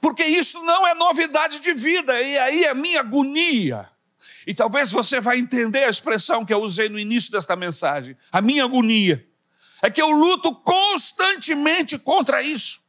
Porque 0.00 0.24
isso 0.24 0.58
não 0.64 0.86
é 0.86 0.94
novidade 0.94 1.60
de 1.60 1.74
vida, 1.74 2.18
e 2.18 2.38
aí 2.38 2.64
é 2.64 2.72
minha 2.72 3.00
agonia. 3.00 3.90
E 4.46 4.54
talvez 4.54 4.90
você 4.90 5.20
vai 5.20 5.38
entender 5.38 5.84
a 5.84 5.90
expressão 5.90 6.46
que 6.46 6.54
eu 6.54 6.62
usei 6.62 6.88
no 6.88 6.98
início 6.98 7.30
desta 7.30 7.54
mensagem. 7.56 8.16
A 8.32 8.40
minha 8.40 8.64
agonia 8.64 9.22
é 9.82 9.90
que 9.90 10.00
eu 10.00 10.08
luto 10.08 10.54
constantemente 10.54 11.98
contra 11.98 12.42
isso. 12.42 12.80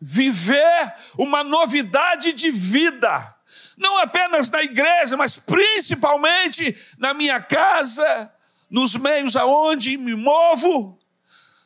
Viver 0.00 0.94
uma 1.16 1.44
novidade 1.44 2.32
de 2.32 2.50
vida, 2.50 3.35
não 3.76 3.98
apenas 3.98 4.48
na 4.48 4.62
igreja, 4.62 5.16
mas 5.16 5.36
principalmente 5.36 6.76
na 6.98 7.12
minha 7.12 7.40
casa, 7.40 8.32
nos 8.70 8.96
meios 8.96 9.36
aonde 9.36 9.96
me 9.96 10.14
movo, 10.14 10.98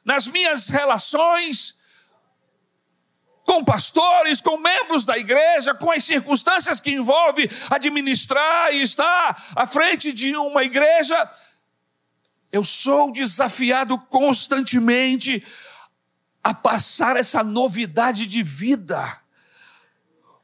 nas 0.05 0.26
minhas 0.26 0.69
relações, 0.69 1.79
com 3.45 3.64
pastores, 3.64 4.40
com 4.40 4.57
membros 4.57 5.05
da 5.05 5.19
igreja, 5.19 5.75
com 5.75 5.90
as 5.90 6.05
circunstâncias 6.05 6.81
que 6.81 6.93
envolve 6.93 7.50
administrar 7.69 8.73
e 8.73 8.83
estar 8.83 9.52
à 9.57 9.67
frente 9.67 10.12
de 10.12 10.37
uma 10.37 10.64
igreja. 10.64 11.31
Eu 12.52 12.64
sou 12.64 13.12
desafiado 13.12 13.99
constantemente 14.09 15.45
a 16.43 16.55
passar 16.55 17.17
essa 17.17 17.45
novidade 17.45 18.26
de 18.26 18.43
vida. 18.43 19.20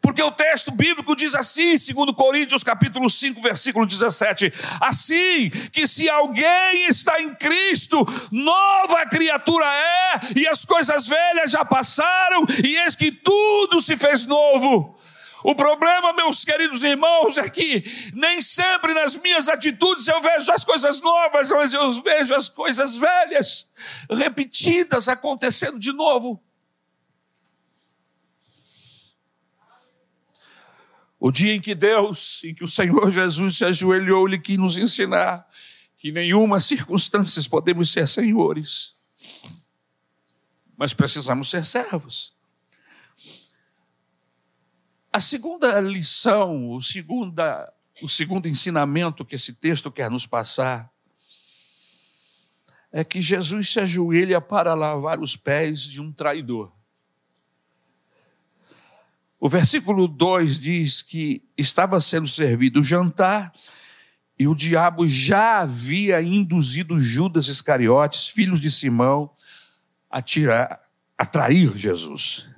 Porque 0.07 0.23
o 0.23 0.31
texto 0.31 0.71
bíblico 0.71 1.17
diz 1.17 1.35
assim, 1.35 1.77
segundo 1.77 2.15
Coríntios 2.15 2.63
capítulo 2.63 3.11
5, 3.11 3.43
versículo 3.43 3.85
17, 3.85 4.55
assim 4.81 5.51
que 5.73 5.85
se 5.85 6.09
alguém 6.09 6.87
está 6.89 7.21
em 7.21 7.35
Cristo, 7.35 8.07
nova 8.31 9.05
criatura 9.07 9.67
é, 9.67 10.21
e 10.37 10.47
as 10.47 10.65
coisas 10.65 11.09
velhas 11.09 11.51
já 11.51 11.65
passaram, 11.65 12.47
e 12.65 12.77
eis 12.77 12.95
que 12.95 13.11
tudo 13.11 13.81
se 13.81 13.97
fez 13.97 14.27
novo. 14.27 14.97
O 15.43 15.57
problema, 15.57 16.13
meus 16.13 16.45
queridos 16.45 16.85
irmãos, 16.85 17.37
é 17.37 17.51
que 17.51 17.83
nem 18.15 18.41
sempre 18.41 18.95
nas 18.95 19.17
minhas 19.17 19.49
atitudes 19.49 20.07
eu 20.07 20.21
vejo 20.21 20.53
as 20.53 20.65
coisas 20.65 21.01
novas, 21.01 21.51
mas 21.51 21.75
eu 21.75 21.91
vejo 22.01 22.33
as 22.33 22.49
coisas 22.49 22.95
velhas 22.95 23.69
repetidas 24.09 25.09
acontecendo 25.09 25.81
de 25.81 25.93
novo. 25.93 26.41
O 31.27 31.33
dia 31.33 31.57
em 31.57 31.61
que 31.61 31.75
Deus, 31.75 32.45
em 32.45 32.55
que 32.55 32.63
o 32.63 32.69
Senhor 32.69 33.11
Jesus 33.11 33.57
se 33.57 33.65
ajoelhou, 33.65 34.29
ele 34.29 34.39
quis 34.39 34.57
nos 34.57 34.79
ensinar 34.79 35.45
que 35.97 36.13
nenhuma 36.13 36.61
circunstância 36.61 37.43
podemos 37.51 37.91
ser 37.91 38.07
senhores, 38.07 38.95
mas 40.77 40.95
precisamos 40.95 41.51
ser 41.51 41.65
servos. 41.65 42.33
A 45.13 45.19
segunda 45.19 45.81
lição, 45.81 46.71
o, 46.71 46.81
segunda, 46.81 47.75
o 48.01 48.09
segundo 48.09 48.47
ensinamento 48.47 49.25
que 49.25 49.35
esse 49.35 49.55
texto 49.55 49.91
quer 49.91 50.09
nos 50.09 50.27
passar, 50.27 50.89
é 52.93 53.03
que 53.03 53.21
Jesus 53.21 53.73
se 53.73 53.81
ajoelha 53.81 54.41
para 54.41 54.75
lavar 54.75 55.19
os 55.19 55.35
pés 55.35 55.81
de 55.81 56.01
um 56.01 56.13
traidor. 56.13 56.76
O 59.47 59.49
versículo 59.49 60.09
2 60.09 60.59
diz 60.59 61.03
que 61.03 61.41
estava 61.57 62.01
sendo 62.01 62.27
servido 62.27 62.81
o 62.81 62.83
jantar 62.83 63.53
e 64.37 64.49
o 64.49 64.57
diabo 64.57 65.07
já 65.07 65.61
havia 65.61 66.21
induzido 66.21 66.99
Judas 66.99 67.47
Iscariotes, 67.47 68.27
filhos 68.27 68.61
de 68.61 68.69
Simão, 68.73 69.31
a, 70.11 70.21
tirar, 70.21 70.81
a 71.17 71.25
trair 71.25 71.79
Jesus. 71.79 72.51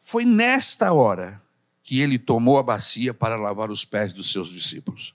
Foi 0.00 0.24
nesta 0.24 0.94
hora 0.94 1.42
que 1.82 2.00
ele 2.00 2.18
tomou 2.18 2.56
a 2.56 2.62
bacia 2.62 3.12
para 3.12 3.36
lavar 3.36 3.70
os 3.70 3.84
pés 3.84 4.14
dos 4.14 4.32
seus 4.32 4.48
discípulos. 4.48 5.14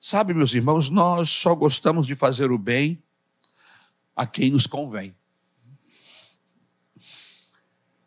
Sabe, 0.00 0.34
meus 0.34 0.54
irmãos, 0.54 0.90
nós 0.90 1.30
só 1.30 1.54
gostamos 1.54 2.04
de 2.04 2.16
fazer 2.16 2.50
o 2.50 2.58
bem 2.58 3.00
a 4.16 4.26
quem 4.26 4.50
nos 4.50 4.66
convém. 4.66 5.14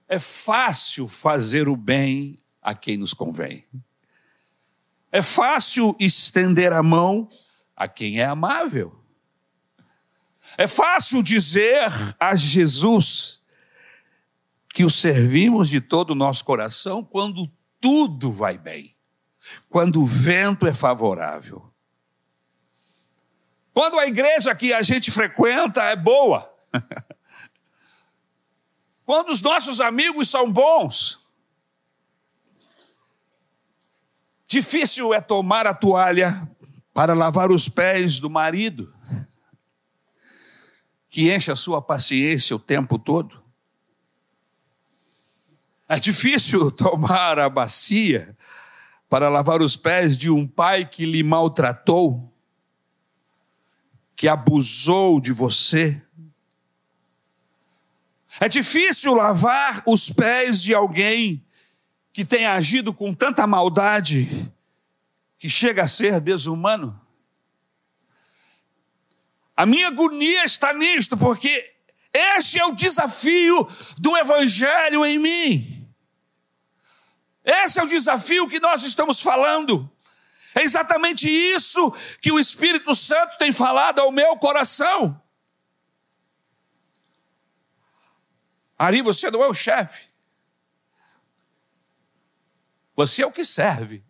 É 0.07 0.19
fácil 0.19 1.07
fazer 1.07 1.67
o 1.67 1.75
bem 1.75 2.37
a 2.61 2.73
quem 2.73 2.97
nos 2.97 3.13
convém. 3.13 3.65
É 5.11 5.21
fácil 5.21 5.95
estender 5.99 6.73
a 6.73 6.81
mão 6.81 7.29
a 7.75 7.87
quem 7.87 8.19
é 8.19 8.25
amável. 8.25 8.99
É 10.57 10.67
fácil 10.67 11.21
dizer 11.23 11.87
a 12.19 12.35
Jesus 12.35 13.41
que 14.73 14.83
o 14.83 14.89
servimos 14.89 15.69
de 15.69 15.79
todo 15.79 16.11
o 16.11 16.15
nosso 16.15 16.43
coração 16.43 17.03
quando 17.03 17.49
tudo 17.79 18.31
vai 18.31 18.57
bem, 18.57 18.95
quando 19.69 20.01
o 20.01 20.05
vento 20.05 20.65
é 20.65 20.73
favorável. 20.73 21.71
Quando 23.73 23.99
a 23.99 24.07
igreja 24.07 24.55
que 24.55 24.73
a 24.73 24.81
gente 24.81 25.11
frequenta 25.11 25.83
é 25.83 25.95
boa. 25.95 26.51
Quando 29.05 29.29
os 29.29 29.41
nossos 29.41 29.81
amigos 29.81 30.29
são 30.29 30.51
bons, 30.51 31.19
difícil 34.47 35.13
é 35.13 35.19
tomar 35.19 35.65
a 35.65 35.73
toalha 35.73 36.47
para 36.93 37.13
lavar 37.13 37.51
os 37.51 37.67
pés 37.67 38.19
do 38.19 38.29
marido, 38.29 38.93
que 41.09 41.33
enche 41.33 41.51
a 41.51 41.55
sua 41.55 41.81
paciência 41.81 42.55
o 42.55 42.59
tempo 42.59 42.99
todo. 42.99 43.41
É 45.89 45.99
difícil 45.99 46.69
tomar 46.71 47.39
a 47.39 47.49
bacia 47.49 48.37
para 49.09 49.29
lavar 49.29 49.61
os 49.61 49.75
pés 49.75 50.17
de 50.17 50.29
um 50.29 50.47
pai 50.47 50.85
que 50.85 51.05
lhe 51.05 51.23
maltratou, 51.23 52.31
que 54.15 54.27
abusou 54.27 55.19
de 55.19 55.31
você, 55.31 56.01
é 58.39 58.49
difícil 58.49 59.13
lavar 59.13 59.83
os 59.85 60.09
pés 60.09 60.61
de 60.61 60.73
alguém 60.73 61.45
que 62.11 62.23
tem 62.23 62.45
agido 62.45 62.93
com 62.93 63.13
tanta 63.13 63.45
maldade 63.47 64.51
que 65.37 65.49
chega 65.49 65.83
a 65.83 65.87
ser 65.87 66.19
desumano. 66.19 66.99
A 69.55 69.65
minha 69.65 69.87
agonia 69.87 70.43
está 70.43 70.73
nisto, 70.73 71.17
porque 71.17 71.73
este 72.13 72.59
é 72.59 72.65
o 72.65 72.75
desafio 72.75 73.67
do 73.97 74.15
Evangelho 74.17 75.05
em 75.05 75.19
mim. 75.19 75.87
Esse 77.43 77.79
é 77.79 77.83
o 77.83 77.87
desafio 77.87 78.47
que 78.47 78.59
nós 78.59 78.83
estamos 78.83 79.21
falando. 79.21 79.89
É 80.55 80.61
exatamente 80.61 81.29
isso 81.29 81.91
que 82.21 82.31
o 82.31 82.39
Espírito 82.39 82.93
Santo 82.93 83.37
tem 83.37 83.51
falado 83.51 83.99
ao 83.99 84.11
meu 84.11 84.37
coração. 84.37 85.19
Ari, 88.83 89.01
você 89.01 89.31
não 89.31 89.41
é 89.41 89.47
o 89.47 89.53
chefe. 89.53 90.09
Você 92.93 93.21
é 93.21 93.25
o 93.25 93.31
que 93.31 93.45
serve. 93.45 94.03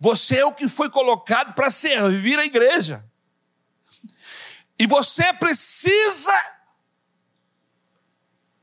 Você 0.00 0.38
é 0.38 0.46
o 0.46 0.54
que 0.54 0.66
foi 0.66 0.88
colocado 0.88 1.52
para 1.52 1.70
servir 1.70 2.38
a 2.38 2.44
igreja. 2.44 3.04
E 4.78 4.86
você 4.86 5.30
precisa 5.34 6.32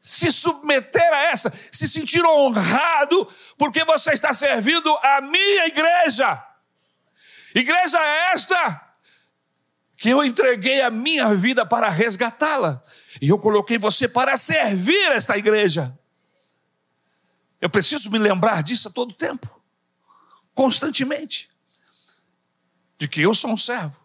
se 0.02 0.32
submeter 0.32 1.14
a 1.14 1.26
essa, 1.26 1.54
se 1.72 1.88
sentir 1.88 2.26
honrado, 2.26 3.32
porque 3.56 3.84
você 3.84 4.14
está 4.14 4.34
servindo 4.34 4.90
a 4.98 5.22
minha 5.22 5.68
igreja. 5.68 6.44
Igreja 7.54 8.00
esta 8.34 8.85
que 10.06 10.10
eu 10.12 10.24
entreguei 10.24 10.84
a 10.84 10.92
minha 10.92 11.34
vida 11.34 11.66
para 11.66 11.90
resgatá-la. 11.90 12.84
E 13.20 13.30
eu 13.30 13.40
coloquei 13.40 13.80
você 13.80 14.08
para 14.08 14.38
servir 14.38 15.12
esta 15.14 15.36
igreja. 15.36 15.98
Eu 17.60 17.72
preciso 17.72 18.12
me 18.12 18.20
lembrar 18.20 18.62
disso 18.62 18.88
a 18.88 18.92
todo 18.92 19.16
tempo, 19.16 19.64
constantemente, 20.54 21.50
de 23.00 23.08
que 23.08 23.20
eu 23.20 23.34
sou 23.34 23.50
um 23.50 23.58
servo 23.58 24.00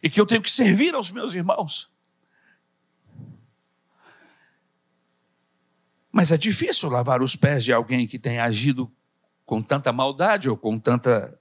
e 0.00 0.08
que 0.08 0.20
eu 0.20 0.26
tenho 0.26 0.40
que 0.40 0.50
servir 0.52 0.94
aos 0.94 1.10
meus 1.10 1.34
irmãos. 1.34 1.90
Mas 6.12 6.30
é 6.30 6.36
difícil 6.36 6.88
lavar 6.90 7.20
os 7.22 7.34
pés 7.34 7.64
de 7.64 7.72
alguém 7.72 8.06
que 8.06 8.20
tem 8.20 8.38
agido 8.38 8.88
com 9.44 9.60
tanta 9.60 9.92
maldade 9.92 10.48
ou 10.48 10.56
com 10.56 10.78
tanta 10.78 11.36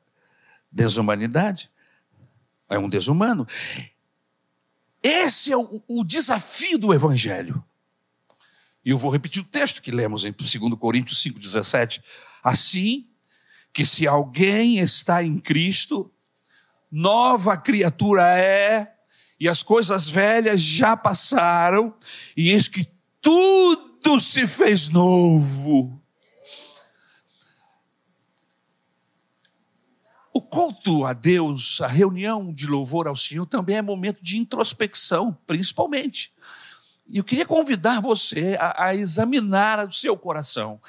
desumanidade. 0.72 1.70
É 2.72 2.80
um 2.80 2.90
desumano. 2.90 3.48
Esse 5.04 5.52
é 5.52 5.58
o, 5.58 5.82
o 5.88 6.04
desafio 6.04 6.78
do 6.78 6.94
Evangelho. 6.94 7.64
E 8.84 8.90
eu 8.90 8.98
vou 8.98 9.12
repetir 9.12 9.42
o 9.42 9.46
texto 9.46 9.82
que 9.82 9.92
lemos 9.92 10.26
em 10.26 10.32
2 10.32 10.76
Coríntios 10.80 11.24
5,17. 11.24 12.02
Assim 12.44 13.08
que 13.74 13.86
se 13.86 14.08
alguém 14.08 14.80
está 14.80 15.24
em 15.24 15.38
Cristo, 15.38 16.12
nova 16.92 17.56
criatura 17.56 18.24
é, 18.38 18.92
e 19.40 19.48
as 19.48 19.62
coisas 19.64 20.10
velhas 20.10 20.62
já 20.62 20.98
passaram, 20.98 21.94
e 22.36 22.50
eis 22.50 22.68
que 22.68 22.88
tudo 23.22 23.92
tudo 24.02 24.20
se 24.20 24.48
fez 24.48 24.90
novo. 24.90 26.01
O 30.34 30.42
culto 30.42 31.06
a 31.06 31.12
Deus, 31.12 31.82
a 31.82 31.88
reunião 31.88 32.54
de 32.54 32.66
louvor 32.66 33.08
ao 33.08 33.16
Senhor 33.16 33.46
também 33.46 33.78
é 33.78 33.82
momento 33.82 34.24
de 34.24 34.38
introspecção, 34.38 35.38
principalmente. 35.46 36.34
E 37.08 37.18
eu 37.18 37.24
queria 37.24 37.46
convidar 37.46 38.00
você 38.00 38.58
a, 38.60 38.86
a 38.86 38.96
examinar 38.96 39.86
o 39.86 39.92
seu 39.92 40.18
coração 40.18 40.82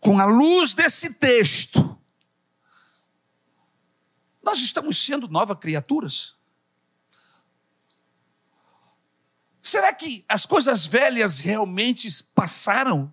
com 0.00 0.18
a 0.18 0.26
luz 0.26 0.74
desse 0.74 1.14
texto. 1.14 1.98
Nós 4.42 4.60
estamos 4.60 5.02
sendo 5.02 5.26
novas 5.28 5.58
criaturas. 5.58 6.36
Será 9.62 9.92
que 9.92 10.24
as 10.28 10.46
coisas 10.46 10.86
velhas 10.86 11.40
realmente 11.40 12.08
passaram? 12.34 13.12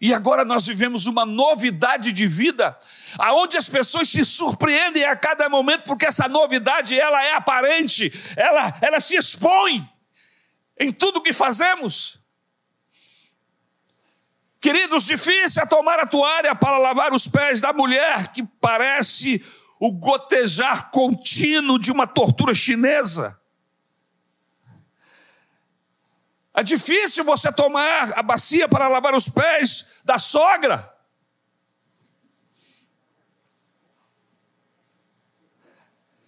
E 0.00 0.14
agora 0.14 0.46
nós 0.46 0.66
vivemos 0.66 1.04
uma 1.04 1.26
novidade 1.26 2.10
de 2.10 2.26
vida, 2.26 2.78
aonde 3.18 3.58
as 3.58 3.68
pessoas 3.68 4.08
se 4.08 4.24
surpreendem 4.24 5.04
a 5.04 5.14
cada 5.14 5.46
momento, 5.48 5.84
porque 5.84 6.06
essa 6.06 6.26
novidade 6.26 6.98
ela 6.98 7.22
é 7.22 7.34
aparente, 7.34 8.10
ela, 8.34 8.78
ela 8.80 8.98
se 8.98 9.14
expõe 9.14 9.86
em 10.78 10.90
tudo 10.90 11.20
que 11.20 11.34
fazemos. 11.34 12.18
Queridos, 14.58 15.04
difícil 15.04 15.62
é 15.62 15.66
tomar 15.66 15.98
a 15.98 16.06
toalha 16.06 16.54
para 16.54 16.78
lavar 16.78 17.12
os 17.12 17.28
pés 17.28 17.60
da 17.60 17.72
mulher 17.72 18.28
que 18.28 18.42
parece 18.42 19.44
o 19.78 19.92
gotejar 19.92 20.90
contínuo 20.90 21.78
de 21.78 21.92
uma 21.92 22.06
tortura 22.06 22.54
chinesa. 22.54 23.38
É 26.54 26.62
difícil 26.62 27.24
você 27.24 27.52
tomar 27.52 28.18
a 28.18 28.22
bacia 28.22 28.68
para 28.68 28.88
lavar 28.88 29.14
os 29.14 29.28
pés 29.28 29.89
da 30.10 30.18
sogra. 30.18 30.92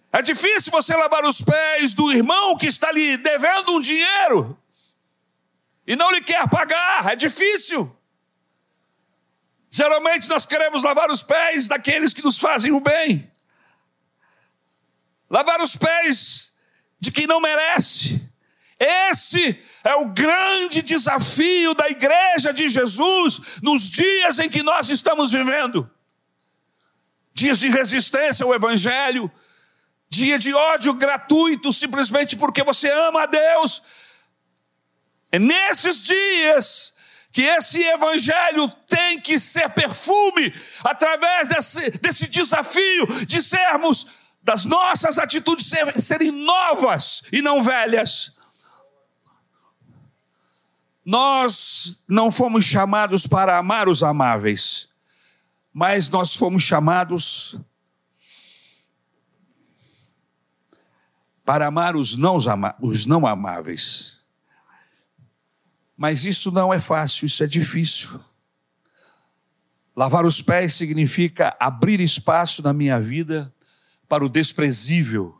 É 0.09 0.21
difícil 0.21 0.71
você 0.71 0.95
lavar 0.95 1.25
os 1.25 1.41
pés 1.41 1.93
do 1.93 2.09
irmão 2.09 2.55
que 2.55 2.65
está 2.65 2.89
lhe 2.93 3.17
devendo 3.17 3.73
um 3.73 3.81
dinheiro 3.81 4.57
e 5.85 5.97
não 5.97 6.11
lhe 6.11 6.21
quer 6.21 6.47
pagar. 6.49 7.11
É 7.11 7.15
difícil. 7.17 7.93
Geralmente 9.69 10.29
nós 10.29 10.45
queremos 10.45 10.81
lavar 10.83 11.11
os 11.11 11.21
pés 11.21 11.67
daqueles 11.67 12.13
que 12.13 12.23
nos 12.23 12.39
fazem 12.39 12.71
o 12.71 12.79
bem, 12.79 13.29
lavar 15.29 15.59
os 15.59 15.75
pés 15.75 16.57
de 17.01 17.11
quem 17.11 17.27
não 17.27 17.41
merece. 17.41 18.31
Esse 18.79 19.61
é 19.83 19.95
o 19.95 20.05
grande 20.05 20.81
desafio 20.81 21.73
da 21.73 21.89
igreja 21.89 22.53
de 22.53 22.67
Jesus 22.69 23.59
nos 23.61 23.89
dias 23.89 24.39
em 24.39 24.49
que 24.49 24.63
nós 24.63 24.89
estamos 24.89 25.31
vivendo. 25.31 25.89
Dias 27.33 27.59
de 27.59 27.67
resistência 27.67 28.45
ao 28.45 28.55
Evangelho, 28.55 29.29
dia 30.09 30.39
de 30.39 30.53
ódio 30.53 30.93
gratuito 30.93 31.73
simplesmente 31.73 32.37
porque 32.37 32.63
você 32.63 32.89
ama 32.91 33.23
a 33.23 33.25
Deus. 33.25 33.81
É 35.31 35.37
nesses 35.37 36.03
dias 36.03 36.95
que 37.33 37.41
esse 37.41 37.83
Evangelho 37.83 38.69
tem 38.87 39.19
que 39.19 39.37
ser 39.37 39.67
perfume 39.71 40.53
através 40.83 41.49
desse, 41.49 41.91
desse 41.97 42.27
desafio 42.27 43.07
de 43.25 43.41
sermos, 43.41 44.07
das 44.41 44.63
nossas 44.63 45.17
atitudes 45.17 45.69
serem 45.97 46.31
novas 46.31 47.23
e 47.31 47.41
não 47.41 47.61
velhas 47.61 48.37
nós 51.05 52.03
não 52.07 52.31
fomos 52.31 52.63
chamados 52.63 53.27
para 53.27 53.57
amar 53.57 53.89
os 53.89 54.03
amáveis, 54.03 54.89
mas 55.73 56.09
nós 56.09 56.35
fomos 56.35 56.63
chamados 56.63 57.57
para 61.43 61.67
amar 61.67 61.95
os 61.95 62.15
não, 62.15 62.37
os 62.81 63.05
não 63.05 63.27
amáveis. 63.27 64.19
Mas 65.97 66.25
isso 66.25 66.51
não 66.51 66.73
é 66.73 66.79
fácil, 66.79 67.25
isso 67.25 67.43
é 67.43 67.47
difícil. 67.47 68.19
Lavar 69.95 70.25
os 70.25 70.41
pés 70.41 70.73
significa 70.73 71.55
abrir 71.59 71.99
espaço 71.99 72.63
na 72.63 72.73
minha 72.73 72.99
vida 72.99 73.53
para 74.07 74.25
o 74.25 74.29
desprezível. 74.29 75.37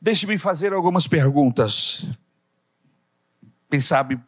Deixe-me 0.00 0.36
fazer 0.36 0.72
algumas 0.72 1.06
perguntas 1.06 2.04
quem 3.74 3.80
sabe, 3.80 4.20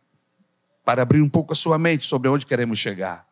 para 0.84 1.02
abrir 1.02 1.22
um 1.22 1.28
pouco 1.28 1.52
a 1.52 1.56
sua 1.56 1.78
mente 1.78 2.04
sobre 2.04 2.28
onde 2.28 2.44
queremos 2.44 2.80
chegar. 2.80 3.24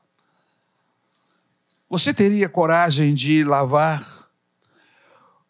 Você 1.91 2.15
teria 2.15 2.49
coragem 2.49 3.13
de 3.15 3.43
lavar, 3.43 4.01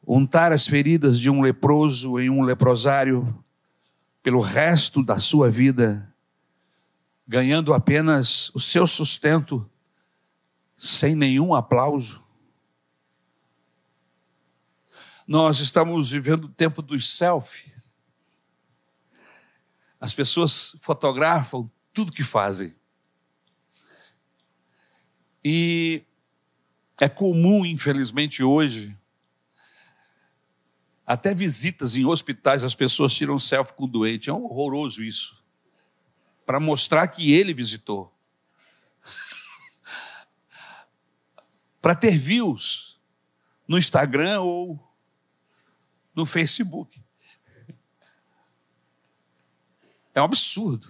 untar 0.07 0.53
as 0.53 0.67
feridas 0.67 1.21
de 1.21 1.29
um 1.29 1.43
leproso 1.43 2.19
em 2.19 2.31
um 2.31 2.41
leprosário 2.41 3.45
pelo 4.23 4.41
resto 4.41 5.05
da 5.05 5.19
sua 5.19 5.51
vida, 5.51 6.11
ganhando 7.29 7.75
apenas 7.75 8.51
o 8.55 8.61
seu 8.61 8.87
sustento, 8.87 9.69
sem 10.79 11.15
nenhum 11.15 11.55
aplauso? 11.55 12.25
Nós 15.29 15.61
estamos 15.61 16.11
vivendo 16.11 16.45
o 16.45 16.49
tempo 16.49 16.81
dos 16.81 17.17
selfies 17.19 17.74
as 20.05 20.13
pessoas 20.13 20.77
fotografam 20.83 21.67
tudo 21.91 22.13
que 22.13 22.23
fazem. 22.23 22.77
E 25.43 26.03
é 27.01 27.09
comum, 27.09 27.65
infelizmente, 27.65 28.45
hoje, 28.45 28.95
até 31.07 31.33
visitas 31.33 31.97
em 31.97 32.05
hospitais, 32.05 32.65
as 32.65 32.75
pessoas 32.75 33.15
tiram 33.15 33.39
selfie 33.39 33.73
com 33.73 33.85
o 33.85 33.89
doente. 33.89 34.29
É 34.29 34.33
horroroso 34.35 35.03
isso. 35.03 35.43
Para 36.45 36.61
mostrar 36.61 37.09
que 37.09 37.33
ele 37.33 37.55
visitou. 37.55 38.15
Para 41.81 41.95
ter 41.95 42.19
views 42.19 43.01
no 43.67 43.79
Instagram 43.79 44.43
ou 44.43 44.79
no 46.15 46.27
Facebook. 46.27 47.03
É 50.15 50.21
um 50.21 50.25
absurdo. 50.25 50.89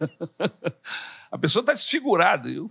A 1.30 1.38
pessoa 1.38 1.62
está 1.62 1.72
desfigurada. 1.72 2.48
Eu... 2.48 2.70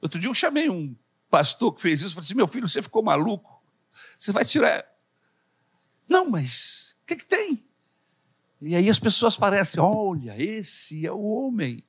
Outro 0.00 0.18
dia 0.18 0.28
eu 0.28 0.34
chamei 0.34 0.70
um 0.70 0.96
pastor 1.30 1.74
que 1.74 1.80
fez 1.80 2.00
isso, 2.00 2.14
falei 2.14 2.26
assim: 2.26 2.34
meu 2.34 2.48
filho, 2.48 2.68
você 2.68 2.80
ficou 2.80 3.02
maluco? 3.02 3.62
Você 4.18 4.32
vai 4.32 4.44
tirar. 4.44 4.84
Não, 6.08 6.28
mas 6.28 6.96
o 7.02 7.06
que, 7.06 7.16
que 7.16 7.24
tem? 7.24 7.64
E 8.60 8.74
aí 8.74 8.88
as 8.90 8.98
pessoas 8.98 9.36
parecem: 9.36 9.80
olha, 9.80 10.34
esse 10.40 11.06
é 11.06 11.12
o 11.12 11.22
homem. 11.22 11.84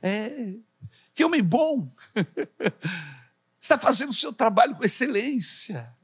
É, 0.00 0.56
que 1.14 1.24
homem 1.24 1.42
bom. 1.42 1.90
Está 3.60 3.78
fazendo 3.78 4.10
o 4.10 4.14
seu 4.14 4.32
trabalho 4.32 4.74
com 4.76 4.84
excelência. 4.84 5.94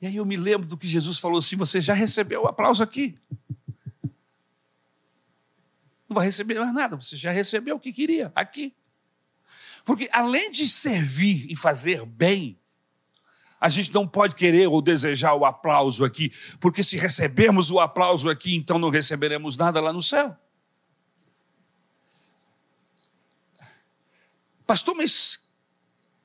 E 0.00 0.06
aí 0.06 0.16
eu 0.16 0.26
me 0.26 0.36
lembro 0.36 0.68
do 0.68 0.76
que 0.76 0.86
Jesus 0.86 1.18
falou 1.18 1.38
assim: 1.38 1.56
você 1.56 1.80
já 1.80 1.94
recebeu 1.94 2.42
o 2.42 2.46
aplauso 2.46 2.82
aqui. 2.82 3.18
Não 6.14 6.20
vai 6.20 6.26
receber 6.26 6.58
mais 6.60 6.72
nada, 6.72 6.96
você 6.96 7.16
já 7.16 7.32
recebeu 7.32 7.76
o 7.76 7.80
que 7.80 7.92
queria 7.92 8.32
aqui. 8.34 8.74
Porque 9.84 10.08
além 10.12 10.50
de 10.50 10.66
servir 10.68 11.50
e 11.50 11.56
fazer 11.56 12.06
bem, 12.06 12.58
a 13.60 13.68
gente 13.68 13.92
não 13.92 14.06
pode 14.06 14.34
querer 14.34 14.68
ou 14.68 14.80
desejar 14.80 15.34
o 15.34 15.44
aplauso 15.44 16.04
aqui, 16.04 16.32
porque 16.60 16.82
se 16.82 16.96
recebermos 16.96 17.70
o 17.70 17.80
aplauso 17.80 18.30
aqui, 18.30 18.54
então 18.54 18.78
não 18.78 18.90
receberemos 18.90 19.56
nada 19.56 19.80
lá 19.80 19.92
no 19.92 20.02
céu. 20.02 20.36
Pastor, 24.66 24.94
mas 24.94 25.42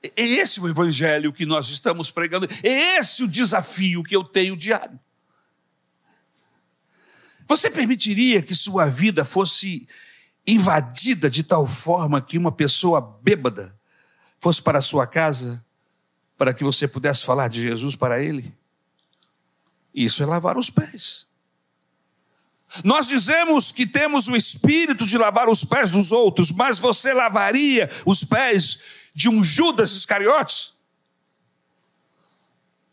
é 0.01 0.11
esse 0.15 0.61
o 0.61 0.69
evangelho 0.69 1.33
que 1.33 1.45
nós 1.45 1.69
estamos 1.69 2.09
pregando, 2.11 2.47
é 2.63 2.97
esse 2.97 3.23
o 3.23 3.27
desafio 3.27 4.03
que 4.03 4.15
eu 4.15 4.23
tenho 4.23 4.55
diário. 4.55 4.97
Você 7.49 7.71
permitiria 7.71 8.43
que 8.43 8.53
sua 8.53 8.85
vida 8.85 9.25
fosse 9.25 9.87
invadida 10.45 11.31
de 11.31 11.41
tal 11.41 11.65
forma 11.65 12.21
que 12.21 12.37
uma 12.37 12.51
pessoa 12.51 13.01
bêbada 13.01 13.75
fosse 14.39 14.61
para 14.61 14.77
a 14.77 14.83
sua 14.83 15.07
casa 15.07 15.65
para 16.37 16.53
que 16.53 16.63
você 16.63 16.87
pudesse 16.87 17.25
falar 17.25 17.47
de 17.47 17.59
Jesus 17.59 17.95
para 17.95 18.21
ele? 18.21 18.53
Isso 19.91 20.21
é 20.21 20.27
lavar 20.27 20.59
os 20.59 20.69
pés. 20.69 21.25
Nós 22.83 23.07
dizemos 23.07 23.71
que 23.71 23.87
temos 23.87 24.27
o 24.27 24.35
espírito 24.35 25.03
de 25.07 25.17
lavar 25.17 25.49
os 25.49 25.65
pés 25.65 25.89
dos 25.89 26.11
outros, 26.11 26.51
mas 26.51 26.77
você 26.77 27.13
lavaria 27.13 27.89
os 28.05 28.23
pés 28.23 28.83
de 29.11 29.27
um 29.27 29.43
Judas 29.43 29.91
Iscariotes? 29.93 30.75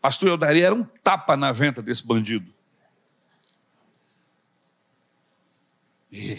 Pastor, 0.01 0.31
eu 0.31 0.37
daria 0.38 0.73
um 0.73 0.83
tapa 0.83 1.37
na 1.37 1.53
venta 1.53 1.83
desse 1.83 2.07
bandido. 2.07 2.57
E 6.16 6.38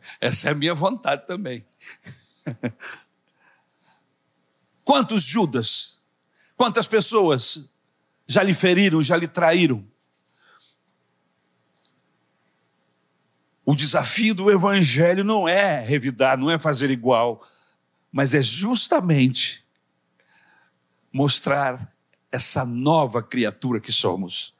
essa 0.20 0.48
é 0.48 0.52
a 0.52 0.54
minha 0.54 0.74
vontade 0.74 1.26
também. 1.26 1.64
Quantos 4.84 5.22
Judas, 5.22 5.98
quantas 6.56 6.86
pessoas 6.86 7.72
já 8.26 8.42
lhe 8.42 8.52
feriram, 8.52 9.02
já 9.02 9.16
lhe 9.16 9.26
traíram? 9.26 9.82
O 13.64 13.74
desafio 13.74 14.34
do 14.34 14.50
Evangelho 14.50 15.24
não 15.24 15.48
é 15.48 15.80
revidar, 15.80 16.36
não 16.36 16.50
é 16.50 16.58
fazer 16.58 16.90
igual, 16.90 17.42
mas 18.12 18.34
é 18.34 18.42
justamente 18.42 19.64
mostrar 21.10 21.94
essa 22.30 22.64
nova 22.64 23.22
criatura 23.22 23.80
que 23.80 23.90
somos. 23.90 24.53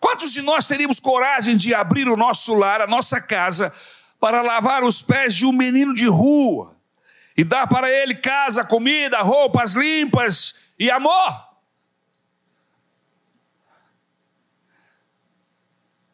Quantos 0.00 0.32
de 0.32 0.42
nós 0.42 0.66
teríamos 0.66 0.98
coragem 0.98 1.56
de 1.56 1.72
abrir 1.72 2.08
o 2.08 2.16
nosso 2.16 2.54
lar, 2.54 2.80
a 2.80 2.86
nossa 2.88 3.20
casa, 3.20 3.72
para 4.18 4.42
lavar 4.42 4.82
os 4.82 5.00
pés 5.00 5.34
de 5.36 5.46
um 5.46 5.52
menino 5.52 5.94
de 5.94 6.06
rua 6.06 6.76
e 7.36 7.44
dar 7.44 7.68
para 7.68 7.88
ele 7.88 8.16
casa, 8.16 8.64
comida, 8.64 9.20
roupas 9.20 9.74
limpas 9.74 10.60
e 10.78 10.90
amor? 10.90 11.50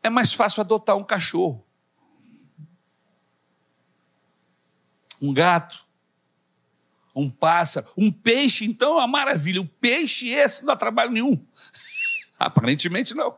é 0.06 0.10
mais 0.10 0.32
fácil 0.32 0.60
adotar 0.60 0.96
um 0.96 1.04
cachorro, 1.04 1.64
um 5.20 5.32
gato, 5.32 5.84
um 7.14 7.30
pássaro, 7.30 7.86
um 7.96 8.12
peixe, 8.12 8.64
então 8.64 8.94
é 8.94 8.98
uma 8.98 9.06
maravilha. 9.06 9.60
O 9.60 9.66
peixe 9.66 10.28
esse 10.28 10.60
não 10.62 10.68
dá 10.68 10.76
trabalho 10.76 11.10
nenhum. 11.10 11.44
Aparentemente 12.38 13.14
não. 13.14 13.36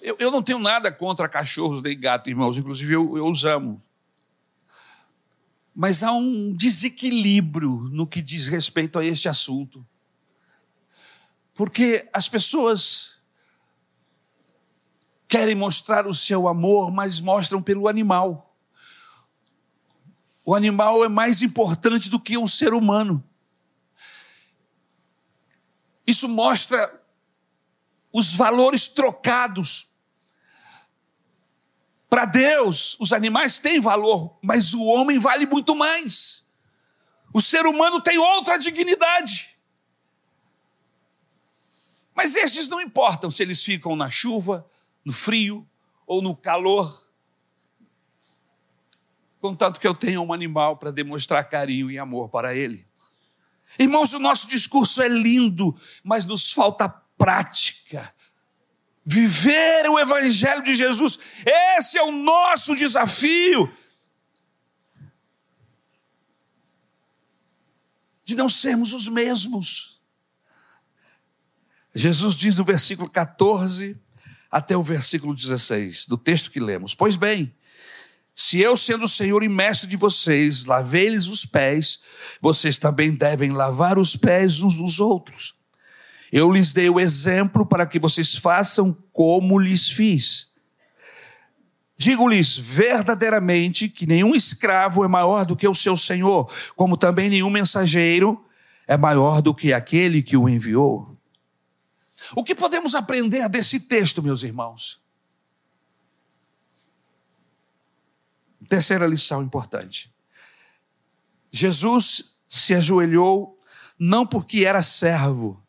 Eu, 0.00 0.16
eu, 0.18 0.30
não 0.30 0.42
tenho 0.42 0.58
nada 0.58 0.92
contra 0.92 1.28
cachorros 1.28 1.82
nem 1.82 1.98
gato, 1.98 2.28
irmãos, 2.28 2.58
inclusive 2.58 2.94
eu, 2.94 3.16
eu 3.16 3.26
os 3.26 3.44
amo. 3.44 3.82
Mas 5.74 6.02
há 6.02 6.12
um 6.12 6.52
desequilíbrio 6.52 7.88
no 7.90 8.06
que 8.06 8.22
diz 8.22 8.48
respeito 8.48 8.98
a 8.98 9.04
este 9.04 9.28
assunto. 9.28 9.86
Porque 11.54 12.08
as 12.12 12.28
pessoas 12.28 13.18
querem 15.28 15.54
mostrar 15.54 16.06
o 16.06 16.14
seu 16.14 16.48
amor, 16.48 16.90
mas 16.90 17.20
mostram 17.20 17.60
pelo 17.62 17.88
animal. 17.88 18.56
O 20.44 20.54
animal 20.54 21.04
é 21.04 21.08
mais 21.08 21.42
importante 21.42 22.08
do 22.08 22.20
que 22.20 22.38
um 22.38 22.46
ser 22.46 22.72
humano. 22.72 23.22
Isso 26.06 26.28
mostra 26.28 26.95
os 28.16 28.34
valores 28.34 28.88
trocados. 28.88 29.88
Para 32.08 32.24
Deus, 32.24 32.96
os 32.98 33.12
animais 33.12 33.58
têm 33.58 33.78
valor, 33.78 34.38
mas 34.40 34.72
o 34.72 34.86
homem 34.86 35.18
vale 35.18 35.44
muito 35.44 35.76
mais. 35.76 36.46
O 37.30 37.42
ser 37.42 37.66
humano 37.66 38.00
tem 38.00 38.16
outra 38.16 38.56
dignidade. 38.56 39.58
Mas 42.14 42.34
estes 42.36 42.68
não 42.68 42.80
importam 42.80 43.30
se 43.30 43.42
eles 43.42 43.62
ficam 43.62 43.94
na 43.94 44.08
chuva, 44.08 44.66
no 45.04 45.12
frio 45.12 45.68
ou 46.06 46.22
no 46.22 46.34
calor. 46.34 47.12
Contanto 49.42 49.78
que 49.78 49.86
eu 49.86 49.94
tenha 49.94 50.22
um 50.22 50.32
animal 50.32 50.78
para 50.78 50.90
demonstrar 50.90 51.44
carinho 51.50 51.90
e 51.90 51.98
amor 51.98 52.30
para 52.30 52.54
ele. 52.54 52.86
Irmãos, 53.78 54.14
o 54.14 54.18
nosso 54.18 54.48
discurso 54.48 55.02
é 55.02 55.08
lindo, 55.08 55.78
mas 56.02 56.24
nos 56.24 56.50
falta 56.50 56.88
prática. 56.88 57.75
Viver 59.08 59.88
o 59.88 60.00
Evangelho 60.00 60.64
de 60.64 60.74
Jesus, 60.74 61.16
esse 61.46 61.96
é 61.96 62.02
o 62.02 62.10
nosso 62.10 62.74
desafio. 62.74 63.72
De 68.24 68.34
não 68.34 68.48
sermos 68.48 68.92
os 68.92 69.06
mesmos. 69.06 70.00
Jesus 71.94 72.34
diz 72.34 72.56
no 72.56 72.64
versículo 72.64 73.08
14: 73.08 73.96
até 74.50 74.76
o 74.76 74.82
versículo 74.82 75.36
16 75.36 76.06
do 76.06 76.18
texto 76.18 76.50
que 76.50 76.58
lemos. 76.58 76.94
Pois 76.94 77.14
bem, 77.14 77.54
se 78.34 78.60
eu, 78.60 78.76
sendo 78.76 79.04
o 79.04 79.08
Senhor 79.08 79.42
e 79.42 79.48
mestre 79.48 79.88
de 79.88 79.96
vocês, 79.96 80.66
lavei-lhes 80.66 81.26
os 81.26 81.46
pés, 81.46 82.02
vocês 82.40 82.76
também 82.76 83.14
devem 83.14 83.50
lavar 83.50 83.98
os 83.98 84.16
pés 84.16 84.60
uns 84.62 84.76
dos 84.76 85.00
outros. 85.00 85.55
Eu 86.36 86.52
lhes 86.52 86.70
dei 86.70 86.90
o 86.90 87.00
exemplo 87.00 87.64
para 87.64 87.86
que 87.86 87.98
vocês 87.98 88.34
façam 88.34 88.92
como 89.10 89.58
lhes 89.58 89.88
fiz. 89.88 90.52
Digo-lhes 91.96 92.58
verdadeiramente 92.58 93.88
que 93.88 94.04
nenhum 94.04 94.34
escravo 94.34 95.02
é 95.02 95.08
maior 95.08 95.46
do 95.46 95.56
que 95.56 95.66
o 95.66 95.74
seu 95.74 95.96
senhor, 95.96 96.52
como 96.74 96.94
também 96.98 97.30
nenhum 97.30 97.48
mensageiro 97.48 98.44
é 98.86 98.98
maior 98.98 99.40
do 99.40 99.54
que 99.54 99.72
aquele 99.72 100.22
que 100.22 100.36
o 100.36 100.46
enviou. 100.46 101.18
O 102.34 102.44
que 102.44 102.54
podemos 102.54 102.94
aprender 102.94 103.48
desse 103.48 103.88
texto, 103.88 104.22
meus 104.22 104.42
irmãos? 104.42 105.02
Terceira 108.68 109.06
lição 109.06 109.42
importante. 109.42 110.14
Jesus 111.50 112.36
se 112.46 112.74
ajoelhou 112.74 113.58
não 113.98 114.26
porque 114.26 114.66
era 114.66 114.82
servo, 114.82 115.65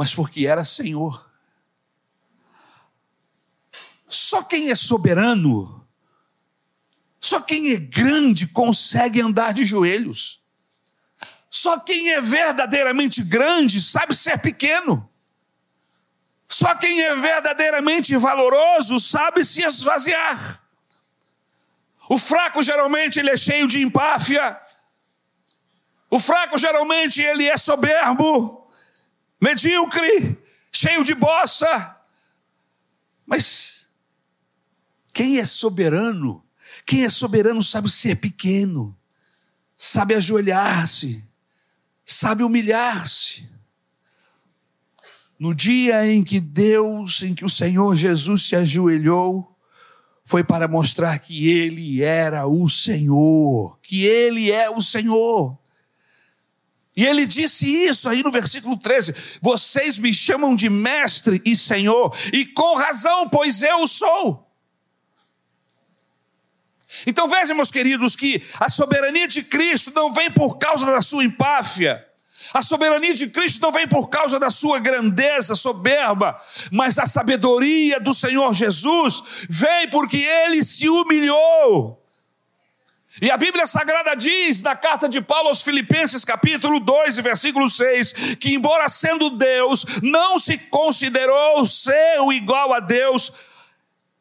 mas 0.00 0.14
porque 0.14 0.46
era 0.46 0.64
Senhor. 0.64 1.30
Só 4.08 4.42
quem 4.42 4.70
é 4.70 4.74
soberano, 4.74 5.86
só 7.20 7.38
quem 7.42 7.74
é 7.74 7.76
grande 7.76 8.46
consegue 8.46 9.20
andar 9.20 9.52
de 9.52 9.62
joelhos. 9.62 10.40
Só 11.50 11.78
quem 11.80 12.12
é 12.12 12.20
verdadeiramente 12.22 13.22
grande 13.22 13.78
sabe 13.78 14.14
ser 14.14 14.38
pequeno. 14.38 15.06
Só 16.48 16.74
quem 16.76 17.02
é 17.02 17.14
verdadeiramente 17.14 18.16
valoroso 18.16 18.98
sabe 18.98 19.44
se 19.44 19.62
esvaziar. 19.62 20.64
O 22.08 22.16
fraco 22.16 22.62
geralmente 22.62 23.18
ele 23.18 23.28
é 23.28 23.36
cheio 23.36 23.68
de 23.68 23.82
empáfia. 23.82 24.58
O 26.08 26.18
fraco 26.18 26.56
geralmente 26.56 27.20
ele 27.20 27.46
é 27.46 27.58
soberbo, 27.58 28.59
medíocre, 29.40 30.38
cheio 30.72 31.02
de 31.02 31.14
bossa. 31.14 31.96
Mas 33.26 33.88
quem 35.12 35.38
é 35.38 35.44
soberano, 35.44 36.44
quem 36.84 37.04
é 37.04 37.08
soberano 37.08 37.62
sabe 37.62 37.90
ser 37.90 38.16
pequeno, 38.16 38.96
sabe 39.76 40.14
ajoelhar-se, 40.14 41.24
sabe 42.04 42.42
humilhar-se. 42.42 43.48
No 45.38 45.54
dia 45.54 46.06
em 46.06 46.22
que 46.22 46.38
Deus, 46.38 47.22
em 47.22 47.34
que 47.34 47.44
o 47.44 47.48
Senhor 47.48 47.96
Jesus 47.96 48.42
se 48.42 48.56
ajoelhou, 48.56 49.56
foi 50.22 50.44
para 50.44 50.68
mostrar 50.68 51.18
que 51.18 51.48
Ele 51.48 52.02
era 52.02 52.46
o 52.46 52.68
Senhor, 52.68 53.78
que 53.82 54.04
Ele 54.04 54.50
é 54.50 54.70
o 54.70 54.80
Senhor. 54.80 55.59
E 56.96 57.06
ele 57.06 57.26
disse 57.26 57.66
isso 57.66 58.08
aí 58.08 58.22
no 58.22 58.32
versículo 58.32 58.76
13: 58.78 59.38
Vocês 59.40 59.98
me 59.98 60.12
chamam 60.12 60.54
de 60.54 60.68
mestre 60.68 61.40
e 61.44 61.54
senhor, 61.56 62.16
e 62.32 62.44
com 62.46 62.76
razão, 62.76 63.28
pois 63.28 63.62
eu 63.62 63.86
sou. 63.86 64.46
Então 67.06 67.28
vejam, 67.28 67.56
meus 67.56 67.70
queridos, 67.70 68.16
que 68.16 68.42
a 68.58 68.68
soberania 68.68 69.28
de 69.28 69.42
Cristo 69.42 69.92
não 69.94 70.12
vem 70.12 70.30
por 70.30 70.58
causa 70.58 70.84
da 70.84 71.00
sua 71.00 71.24
empáfia, 71.24 72.04
a 72.52 72.62
soberania 72.62 73.14
de 73.14 73.28
Cristo 73.28 73.60
não 73.60 73.70
vem 73.70 73.86
por 73.86 74.08
causa 74.08 74.40
da 74.40 74.50
sua 74.50 74.78
grandeza 74.78 75.54
soberba, 75.54 76.40
mas 76.72 76.98
a 76.98 77.06
sabedoria 77.06 78.00
do 78.00 78.14
Senhor 78.14 78.52
Jesus 78.54 79.22
vem 79.48 79.88
porque 79.90 80.16
ele 80.16 80.64
se 80.64 80.88
humilhou. 80.88 81.99
E 83.20 83.30
a 83.30 83.36
Bíblia 83.36 83.66
Sagrada 83.66 84.14
diz, 84.14 84.62
na 84.62 84.74
carta 84.74 85.06
de 85.06 85.20
Paulo 85.20 85.48
aos 85.48 85.62
Filipenses, 85.62 86.24
capítulo 86.24 86.80
2, 86.80 87.18
versículo 87.18 87.68
6, 87.68 88.36
que, 88.36 88.54
embora 88.54 88.88
sendo 88.88 89.28
Deus, 89.28 90.00
não 90.02 90.38
se 90.38 90.56
considerou 90.56 91.66
ser 91.66 92.18
igual 92.32 92.72
a 92.72 92.80
Deus, 92.80 93.30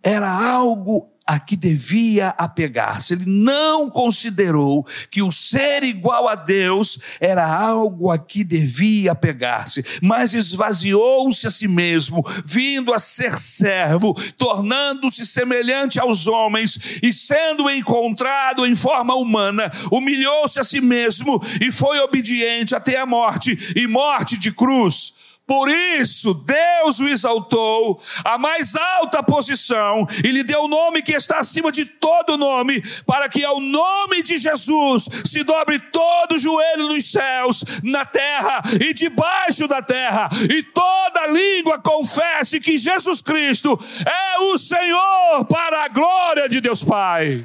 era 0.04 0.30
algo 0.30 1.14
a 1.30 1.38
que 1.38 1.56
devia 1.56 2.30
apegar-se. 2.30 3.14
Ele 3.14 3.26
não 3.28 3.88
considerou 3.88 4.84
que 5.12 5.22
o 5.22 5.32
ser 5.32 5.84
igual 5.84 6.28
a 6.28 6.34
Deus 6.34 6.98
era 7.20 7.46
algo 7.46 8.10
a 8.10 8.18
que 8.18 8.44
devia 8.44 9.12
apegar-se, 9.12 9.86
mas 10.02 10.34
esvaziou-se 10.34 11.46
a 11.46 11.52
si 11.52 11.68
mesmo, 11.68 12.26
vindo 12.44 12.92
a 12.92 12.98
ser 12.98 13.38
servo, 13.38 14.16
tornando-se 14.40 15.24
semelhante 15.24 16.00
aos 16.00 16.26
homens 16.26 17.00
e 17.04 17.14
sendo 17.14 17.70
encontrado 17.70 18.66
em 18.66 18.74
forma 18.74 19.14
humana, 19.14 19.70
humilhou-se 19.92 20.60
a 20.60 20.64
si 20.64 20.82
mesmo 20.82 21.40
e 21.62 21.72
foi 21.72 22.00
obediente 22.00 22.74
até 22.74 23.00
a 23.00 23.06
morte 23.06 23.56
e 23.76 23.86
morte 23.86 24.36
de 24.36 24.52
cruz. 24.52 25.19
Por 25.50 25.68
isso, 25.68 26.36
Deus 26.36 27.00
o 27.00 27.08
exaltou 27.08 28.00
à 28.24 28.38
mais 28.38 28.76
alta 28.76 29.24
posição 29.24 30.06
e 30.24 30.28
lhe 30.28 30.44
deu 30.44 30.66
o 30.66 30.68
nome 30.68 31.02
que 31.02 31.12
está 31.12 31.40
acima 31.40 31.72
de 31.72 31.86
todo 31.86 32.38
nome, 32.38 32.84
para 33.04 33.28
que 33.28 33.44
ao 33.44 33.60
nome 33.60 34.22
de 34.22 34.38
Jesus 34.38 35.10
se 35.26 35.44
dobre 35.44 35.80
todo 35.80 36.36
o 36.36 36.38
joelho 36.38 36.90
nos 36.90 37.12
céus, 37.12 37.64
na 37.82 38.06
terra 38.06 38.62
e 38.80 38.94
debaixo 38.94 39.68
da 39.68 39.82
terra, 39.82 40.30
e 40.48 40.62
toda 40.62 41.26
língua 41.26 41.80
confesse 41.80 42.60
que 42.60 42.78
Jesus 42.78 43.20
Cristo 43.20 43.72
é 44.06 44.40
o 44.54 44.56
Senhor 44.56 45.46
para 45.50 45.86
a 45.86 45.88
glória 45.88 46.48
de 46.48 46.62
Deus 46.62 46.84
Pai. 46.84 47.44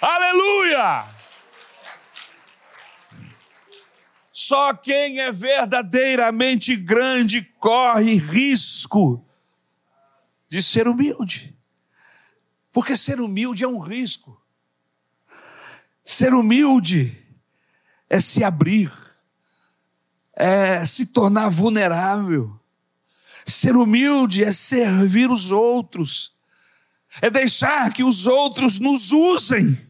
Aleluia! 0.00 1.19
Só 4.42 4.72
quem 4.72 5.20
é 5.20 5.30
verdadeiramente 5.30 6.74
grande 6.74 7.42
corre 7.58 8.16
risco 8.16 9.22
de 10.48 10.62
ser 10.62 10.88
humilde. 10.88 11.54
Porque 12.72 12.96
ser 12.96 13.20
humilde 13.20 13.64
é 13.64 13.68
um 13.68 13.78
risco. 13.78 14.40
Ser 16.02 16.32
humilde 16.32 17.22
é 18.08 18.18
se 18.18 18.42
abrir, 18.42 18.90
é 20.34 20.86
se 20.86 21.08
tornar 21.08 21.50
vulnerável. 21.50 22.58
Ser 23.44 23.76
humilde 23.76 24.42
é 24.42 24.50
servir 24.50 25.30
os 25.30 25.52
outros, 25.52 26.34
é 27.20 27.28
deixar 27.28 27.92
que 27.92 28.02
os 28.02 28.26
outros 28.26 28.78
nos 28.78 29.12
usem 29.12 29.89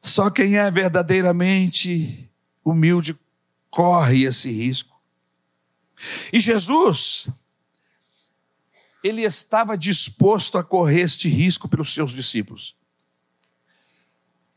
só 0.00 0.30
quem 0.30 0.56
é 0.56 0.70
verdadeiramente 0.70 2.30
humilde 2.64 3.18
corre 3.68 4.24
esse 4.24 4.50
risco. 4.50 5.00
E 6.32 6.40
Jesus, 6.40 7.28
ele 9.04 9.22
estava 9.22 9.76
disposto 9.76 10.56
a 10.56 10.64
correr 10.64 11.02
este 11.02 11.28
risco 11.28 11.68
pelos 11.68 11.92
seus 11.92 12.12
discípulos. 12.12 12.74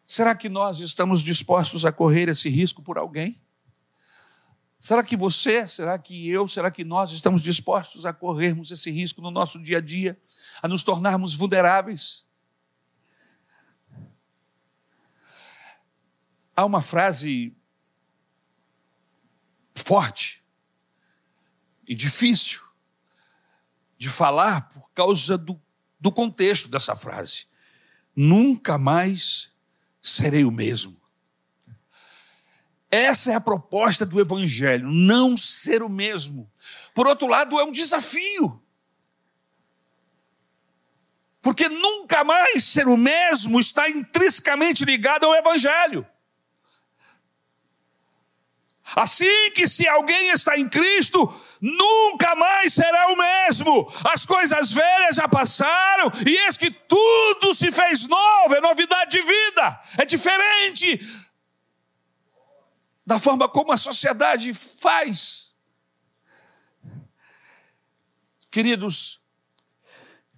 Será 0.05 0.35
que 0.35 0.49
nós 0.49 0.79
estamos 0.79 1.21
dispostos 1.21 1.85
a 1.85 1.91
correr 1.91 2.29
esse 2.29 2.49
risco 2.49 2.81
por 2.81 2.97
alguém? 2.97 3.41
Será 4.79 5.01
que 5.01 5.15
você, 5.15 5.65
será 5.65 5.97
que 5.97 6.27
eu, 6.29 6.45
será 6.45 6.69
que 6.69 6.83
nós 6.83 7.11
estamos 7.11 7.41
dispostos 7.41 8.05
a 8.05 8.11
corrermos 8.11 8.69
esse 8.69 8.91
risco 8.91 9.21
no 9.21 9.31
nosso 9.31 9.57
dia 9.61 9.77
a 9.77 9.81
dia, 9.81 10.19
a 10.61 10.67
nos 10.67 10.83
tornarmos 10.83 11.35
vulneráveis? 11.35 12.22
Há 16.55 16.65
uma 16.65 16.81
frase 16.81 17.55
forte 19.75 20.43
e 21.87 21.95
difícil 21.95 22.61
de 23.97 24.09
falar 24.09 24.69
por 24.69 24.89
causa 24.91 25.37
do, 25.37 25.59
do 25.99 26.11
contexto 26.11 26.69
dessa 26.69 26.95
frase. 26.95 27.45
Nunca 28.15 28.77
mais 28.77 29.51
serei 30.01 30.43
o 30.43 30.51
mesmo. 30.51 31.01
Essa 32.91 33.31
é 33.31 33.35
a 33.35 33.41
proposta 33.41 34.05
do 34.05 34.21
Evangelho, 34.21 34.87
não 34.87 35.35
ser 35.35 35.81
o 35.81 35.89
mesmo. 35.89 36.51
Por 36.93 37.07
outro 37.07 37.27
lado, 37.27 37.59
é 37.59 37.63
um 37.63 37.71
desafio. 37.71 38.61
Porque 41.41 41.67
nunca 41.67 42.23
mais 42.23 42.63
ser 42.63 42.87
o 42.87 42.95
mesmo 42.95 43.59
está 43.59 43.89
intrinsecamente 43.89 44.85
ligado 44.85 45.25
ao 45.25 45.33
Evangelho. 45.33 46.07
Assim 48.95 49.51
que 49.51 49.65
se 49.65 49.87
alguém 49.87 50.29
está 50.29 50.57
em 50.57 50.69
Cristo, 50.69 51.33
nunca 51.59 52.35
mais 52.35 52.73
será 52.73 53.11
o 53.11 53.15
mesmo. 53.15 53.91
As 54.11 54.25
coisas 54.25 54.71
velhas 54.71 55.15
já 55.15 55.27
passaram 55.27 56.11
e 56.25 56.37
eis 56.45 56.57
que 56.57 56.69
tudo 56.69 57.53
se 57.53 57.71
fez 57.71 58.07
novo, 58.07 58.55
é 58.55 58.61
novidade 58.61 59.11
de 59.11 59.21
vida, 59.21 59.81
é 59.97 60.05
diferente 60.05 60.99
da 63.05 63.19
forma 63.19 63.49
como 63.49 63.71
a 63.71 63.77
sociedade 63.77 64.53
faz. 64.53 65.53
Queridos, 68.49 69.19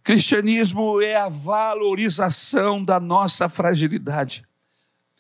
cristianismo 0.02 1.02
é 1.02 1.15
a 1.15 1.28
valorização 1.28 2.84
da 2.84 3.00
nossa 3.00 3.50
fragilidade. 3.50 4.44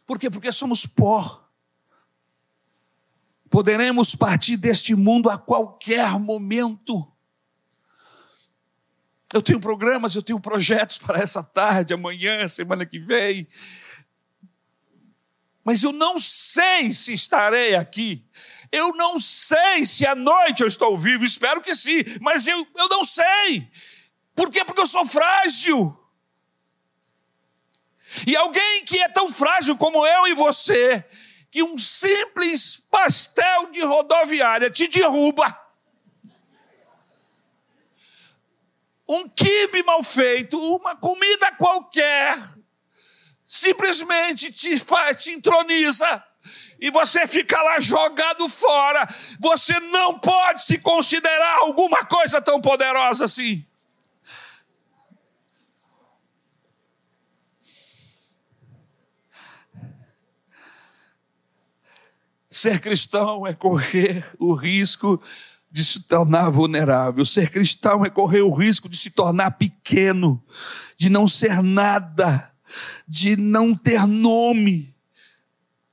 Por 0.05 0.17
quê? 0.17 0.29
Porque 0.29 0.51
somos 0.51 0.85
pó 0.85 1.44
Poderemos 3.55 4.13
partir 4.15 4.57
deste 4.57 4.93
mundo 4.95 5.29
a 5.29 5.37
qualquer 5.37 6.19
momento. 6.19 7.09
Eu 9.33 9.41
tenho 9.41 9.61
programas, 9.61 10.13
eu 10.13 10.21
tenho 10.21 10.41
projetos 10.41 10.97
para 10.97 11.19
essa 11.19 11.41
tarde, 11.41 11.93
amanhã, 11.93 12.45
semana 12.49 12.85
que 12.85 12.99
vem. 12.99 13.47
Mas 15.63 15.83
eu 15.83 15.93
não 15.93 16.19
sei 16.19 16.91
se 16.91 17.13
estarei 17.13 17.75
aqui. 17.75 18.27
Eu 18.73 18.93
não 18.93 19.17
sei 19.21 19.85
se 19.85 20.05
à 20.05 20.13
noite 20.13 20.59
eu 20.59 20.67
estou 20.67 20.97
vivo. 20.97 21.23
Espero 21.23 21.61
que 21.61 21.73
sim, 21.73 22.03
mas 22.19 22.45
eu, 22.47 22.67
eu 22.75 22.89
não 22.89 23.05
sei. 23.05 23.71
Por 24.35 24.51
quê? 24.51 24.65
Porque 24.65 24.81
eu 24.81 24.85
sou 24.85 25.05
frágil. 25.05 25.97
E 28.27 28.35
alguém 28.35 28.83
que 28.83 28.99
é 28.99 29.07
tão 29.07 29.31
frágil 29.31 29.77
como 29.77 30.05
eu 30.05 30.27
e 30.27 30.33
você, 30.33 31.05
que 31.55 31.63
um 31.63 31.77
simples 31.77 32.75
pastel 32.91 33.71
de 33.71 33.81
rodoviária 33.81 34.69
te 34.69 34.89
derruba. 34.89 35.57
Um 39.07 39.29
quibe 39.29 39.81
mal 39.83 40.03
feito, 40.03 40.59
uma 40.59 40.97
comida 40.97 41.53
qualquer, 41.53 42.37
simplesmente 43.45 44.51
te 44.51 44.77
faz, 44.77 45.23
te 45.23 45.31
entroniza 45.31 46.21
e 46.77 46.91
você 46.91 47.25
fica 47.25 47.61
lá 47.61 47.79
jogado 47.79 48.49
fora. 48.49 49.07
Você 49.39 49.79
não 49.79 50.19
pode 50.19 50.61
se 50.61 50.79
considerar 50.79 51.59
alguma 51.59 52.03
coisa 52.03 52.41
tão 52.41 52.59
poderosa 52.59 53.23
assim. 53.23 53.65
Ser 62.55 62.79
cristão 62.79 63.45
é 63.45 63.53
correr 63.53 64.25
o 64.39 64.53
risco 64.53 65.21
de 65.69 65.83
se 65.83 66.03
tornar 66.03 66.49
vulnerável. 66.49 67.25
Ser 67.25 67.49
cristão 67.49 68.05
é 68.05 68.09
correr 68.09 68.43
o 68.43 68.49
risco 68.49 68.87
de 68.87 68.95
se 68.95 69.09
tornar 69.09 69.51
pequeno, 69.51 70.41
de 70.95 71.09
não 71.09 71.27
ser 71.27 71.61
nada, 71.61 72.49
de 73.05 73.35
não 73.35 73.75
ter 73.75 74.07
nome, 74.07 74.95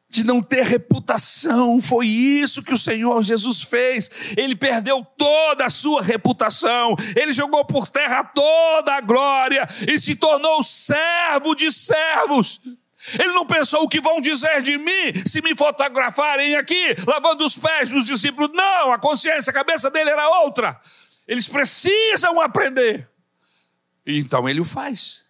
de 0.08 0.22
não 0.22 0.40
ter 0.40 0.64
reputação. 0.64 1.80
Foi 1.80 2.06
isso 2.06 2.62
que 2.62 2.72
o 2.72 2.78
Senhor 2.78 3.24
Jesus 3.24 3.62
fez. 3.62 4.08
Ele 4.36 4.54
perdeu 4.54 5.04
toda 5.18 5.66
a 5.66 5.70
sua 5.70 6.00
reputação, 6.00 6.94
ele 7.16 7.32
jogou 7.32 7.64
por 7.64 7.88
terra 7.88 8.22
toda 8.22 8.94
a 8.94 9.00
glória 9.00 9.68
e 9.88 9.98
se 9.98 10.14
tornou 10.14 10.62
servo 10.62 11.56
de 11.56 11.72
servos. 11.72 12.60
Ele 13.18 13.32
não 13.32 13.46
pensou 13.46 13.82
o 13.82 13.88
que 13.88 14.00
vão 14.00 14.20
dizer 14.20 14.62
de 14.62 14.78
mim 14.78 15.14
se 15.26 15.42
me 15.42 15.56
fotografarem 15.56 16.56
aqui, 16.56 16.94
lavando 17.06 17.44
os 17.44 17.56
pés 17.56 17.90
dos 17.90 18.06
discípulos. 18.06 18.50
Não, 18.54 18.92
a 18.92 18.98
consciência, 18.98 19.50
a 19.50 19.54
cabeça 19.54 19.90
dele 19.90 20.10
era 20.10 20.28
outra. 20.40 20.80
Eles 21.26 21.48
precisam 21.48 22.40
aprender. 22.40 23.08
E 24.06 24.18
então 24.18 24.48
ele 24.48 24.60
o 24.60 24.64
faz. 24.64 25.24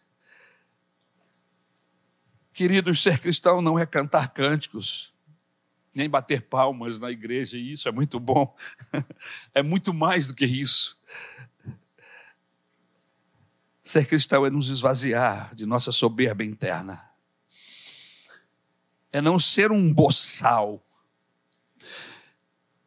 Queridos, 2.52 3.02
ser 3.02 3.18
cristão 3.18 3.62
não 3.62 3.78
é 3.78 3.86
cantar 3.86 4.28
cânticos, 4.28 5.12
nem 5.94 6.08
bater 6.08 6.42
palmas 6.42 6.98
na 6.98 7.10
igreja, 7.10 7.56
e 7.56 7.72
isso 7.72 7.88
é 7.88 7.92
muito 7.92 8.20
bom. 8.20 8.54
É 9.54 9.62
muito 9.62 9.92
mais 9.92 10.26
do 10.26 10.34
que 10.34 10.46
isso. 10.46 11.00
Ser 13.82 14.06
cristão 14.06 14.46
é 14.46 14.50
nos 14.50 14.68
esvaziar 14.68 15.54
de 15.54 15.66
nossa 15.66 15.92
soberba 15.92 16.44
interna. 16.44 17.11
É 19.12 19.20
não 19.20 19.38
ser 19.38 19.70
um 19.70 19.92
boçal. 19.92 20.84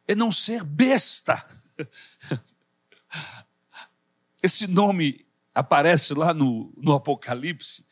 É 0.08 0.14
não 0.14 0.30
ser 0.32 0.64
besta. 0.64 1.48
Esse 4.42 4.66
nome 4.66 5.26
aparece 5.54 6.12
lá 6.14 6.34
no, 6.34 6.72
no 6.76 6.92
Apocalipse 6.92 7.86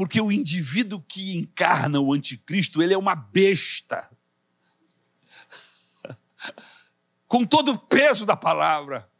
porque 0.00 0.18
o 0.18 0.32
indivíduo 0.32 1.02
que 1.02 1.36
encarna 1.36 2.00
o 2.00 2.14
anticristo, 2.14 2.82
ele 2.82 2.94
é 2.94 2.96
uma 2.96 3.14
besta. 3.14 4.10
Com 7.28 7.44
todo 7.44 7.72
o 7.72 7.78
peso 7.78 8.24
da 8.24 8.34
palavra. 8.34 9.12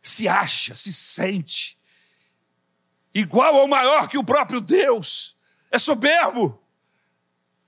Se 0.00 0.26
acha, 0.26 0.74
se 0.74 0.94
sente 0.94 1.78
igual 3.14 3.54
ou 3.56 3.68
maior 3.68 4.08
que 4.08 4.16
o 4.16 4.24
próprio 4.24 4.62
Deus. 4.62 5.33
É 5.74 5.78
soberbo. 5.78 6.62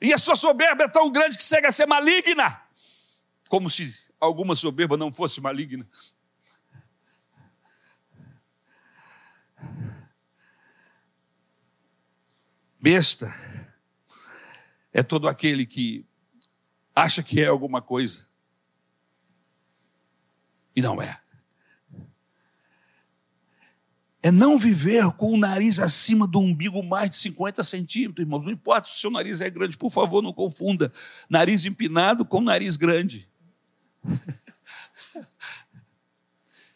E 0.00 0.14
a 0.14 0.18
sua 0.18 0.36
soberba 0.36 0.84
é 0.84 0.88
tão 0.88 1.10
grande 1.10 1.36
que 1.36 1.42
chega 1.42 1.66
a 1.66 1.72
ser 1.72 1.86
maligna. 1.86 2.62
Como 3.48 3.68
se 3.68 3.92
alguma 4.20 4.54
soberba 4.54 4.96
não 4.96 5.12
fosse 5.12 5.40
maligna. 5.40 5.84
Besta 12.78 13.26
é 14.92 15.02
todo 15.02 15.26
aquele 15.26 15.66
que 15.66 16.06
acha 16.94 17.24
que 17.24 17.42
é 17.42 17.46
alguma 17.46 17.82
coisa 17.82 18.28
e 20.76 20.80
não 20.80 21.02
é. 21.02 21.20
É 24.26 24.30
não 24.32 24.58
viver 24.58 25.08
com 25.12 25.32
o 25.32 25.36
nariz 25.36 25.78
acima 25.78 26.26
do 26.26 26.40
umbigo 26.40 26.82
mais 26.82 27.10
de 27.10 27.16
50 27.18 27.62
centímetros, 27.62 28.24
irmãos. 28.24 28.44
Não 28.44 28.50
importa 28.50 28.88
se 28.88 28.94
o 28.94 28.96
seu 28.98 29.08
nariz 29.08 29.40
é 29.40 29.48
grande, 29.48 29.78
por 29.78 29.88
favor, 29.88 30.20
não 30.20 30.32
confunda 30.32 30.92
nariz 31.30 31.64
empinado 31.64 32.24
com 32.24 32.40
nariz 32.40 32.76
grande. 32.76 33.30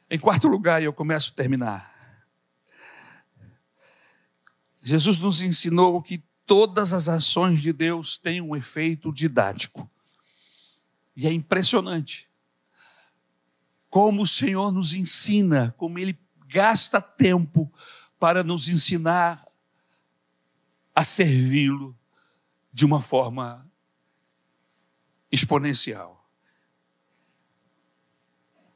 em 0.08 0.16
quarto 0.16 0.46
lugar, 0.46 0.80
eu 0.80 0.92
começo 0.92 1.32
a 1.32 1.34
terminar. 1.34 1.92
Jesus 4.80 5.18
nos 5.18 5.42
ensinou 5.42 6.00
que 6.00 6.22
todas 6.46 6.92
as 6.92 7.08
ações 7.08 7.60
de 7.60 7.72
Deus 7.72 8.16
têm 8.16 8.40
um 8.40 8.54
efeito 8.54 9.12
didático. 9.12 9.90
E 11.16 11.26
é 11.26 11.32
impressionante 11.32 12.30
como 13.88 14.22
o 14.22 14.26
Senhor 14.26 14.70
nos 14.70 14.94
ensina, 14.94 15.74
como 15.76 15.98
Ele 15.98 16.16
gasta 16.50 17.00
tempo 17.00 17.72
para 18.18 18.42
nos 18.42 18.68
ensinar 18.68 19.46
a 20.94 21.04
servi-lo 21.04 21.96
de 22.72 22.84
uma 22.84 23.00
forma 23.00 23.66
exponencial. 25.30 26.20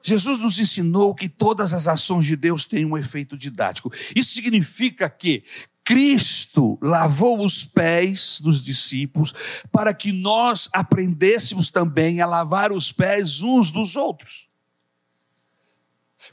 Jesus 0.02 0.38
nos 0.38 0.58
ensinou 0.58 1.14
que 1.14 1.28
todas 1.28 1.72
as 1.72 1.88
ações 1.88 2.26
de 2.26 2.36
Deus 2.36 2.66
têm 2.66 2.84
um 2.84 2.96
efeito 2.96 3.36
didático. 3.36 3.90
Isso 4.14 4.34
significa 4.34 5.08
que 5.08 5.42
Cristo 5.82 6.78
lavou 6.80 7.44
os 7.44 7.64
pés 7.64 8.40
dos 8.40 8.62
discípulos 8.62 9.32
para 9.72 9.92
que 9.94 10.12
nós 10.12 10.68
aprendêssemos 10.72 11.70
também 11.70 12.20
a 12.20 12.26
lavar 12.26 12.70
os 12.70 12.92
pés 12.92 13.42
uns 13.42 13.70
dos 13.70 13.96
outros. 13.96 14.48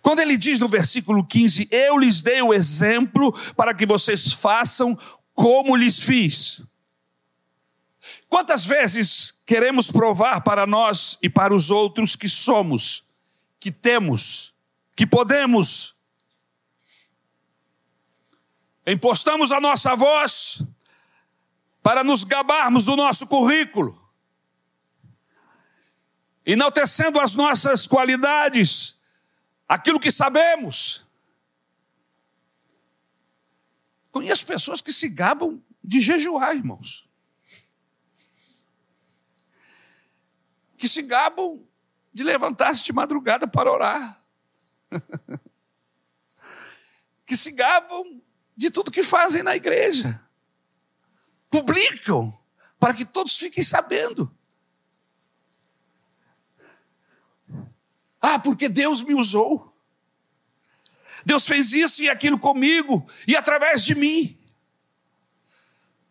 Quando 0.02 0.20
ele 0.20 0.38
diz 0.38 0.60
no 0.60 0.70
versículo 0.70 1.26
15: 1.26 1.68
Eu 1.72 1.98
lhes 1.98 2.22
dei 2.22 2.42
o 2.42 2.54
exemplo 2.54 3.34
para 3.56 3.74
que 3.74 3.86
vocês 3.86 4.32
façam 4.32 4.98
como 5.34 5.76
lhes 5.76 6.04
fiz. 6.04 6.62
Quantas 8.30 8.66
vezes 8.66 9.34
queremos 9.46 9.92
provar 9.92 10.42
para 10.42 10.66
nós 10.66 11.18
e 11.22 11.30
para 11.30 11.54
os 11.54 11.70
outros 11.70 12.16
que 12.16 12.30
somos, 12.30 13.04
que 13.60 13.72
temos, 13.72 14.54
que 14.96 15.06
podemos, 15.06 15.96
Impostamos 18.86 19.52
a 19.52 19.60
nossa 19.60 19.96
voz 19.96 20.64
para 21.84 22.04
nos 22.04 22.24
gabarmos 22.24 22.86
do 22.86 22.96
nosso 22.96 23.28
currículo, 23.28 24.00
enaltecendo 26.46 27.20
as 27.20 27.36
nossas 27.36 27.86
qualidades, 27.86 29.00
aquilo 29.72 30.02
que 30.02 30.12
sabemos. 30.12 31.08
Conheço 34.12 34.46
pessoas 34.46 34.82
que 34.82 34.92
se 34.92 35.08
gabam 35.08 35.64
de 35.82 36.02
jejuar, 36.02 36.54
irmãos. 36.54 37.10
Que 40.76 40.90
se 40.90 41.02
gabam 41.02 41.66
de 42.14 42.22
levantar-se 42.22 42.84
de 42.84 42.92
madrugada 42.92 43.48
para 43.48 43.72
orar. 43.72 44.22
que 47.26 47.38
se 47.38 47.52
gabam 47.52 48.22
de 48.58 48.70
tudo 48.70 48.92
que 48.92 49.02
fazem 49.02 49.42
na 49.42 49.56
igreja. 49.56 50.22
Publicam 51.50 52.38
para 52.78 52.94
que 52.94 53.06
todos 53.06 53.38
fiquem 53.38 53.64
sabendo. 53.64 54.30
Ah, 58.22 58.38
porque 58.38 58.70
Deus 58.70 59.02
me 59.02 59.16
usou. 59.16 59.76
Deus 61.26 61.46
fez 61.46 61.74
isso 61.74 62.04
e 62.04 62.10
aquilo 62.10 62.38
comigo 62.38 63.08
e 63.28 63.36
através 63.36 63.84
de 63.84 63.96
mim. 63.96 64.38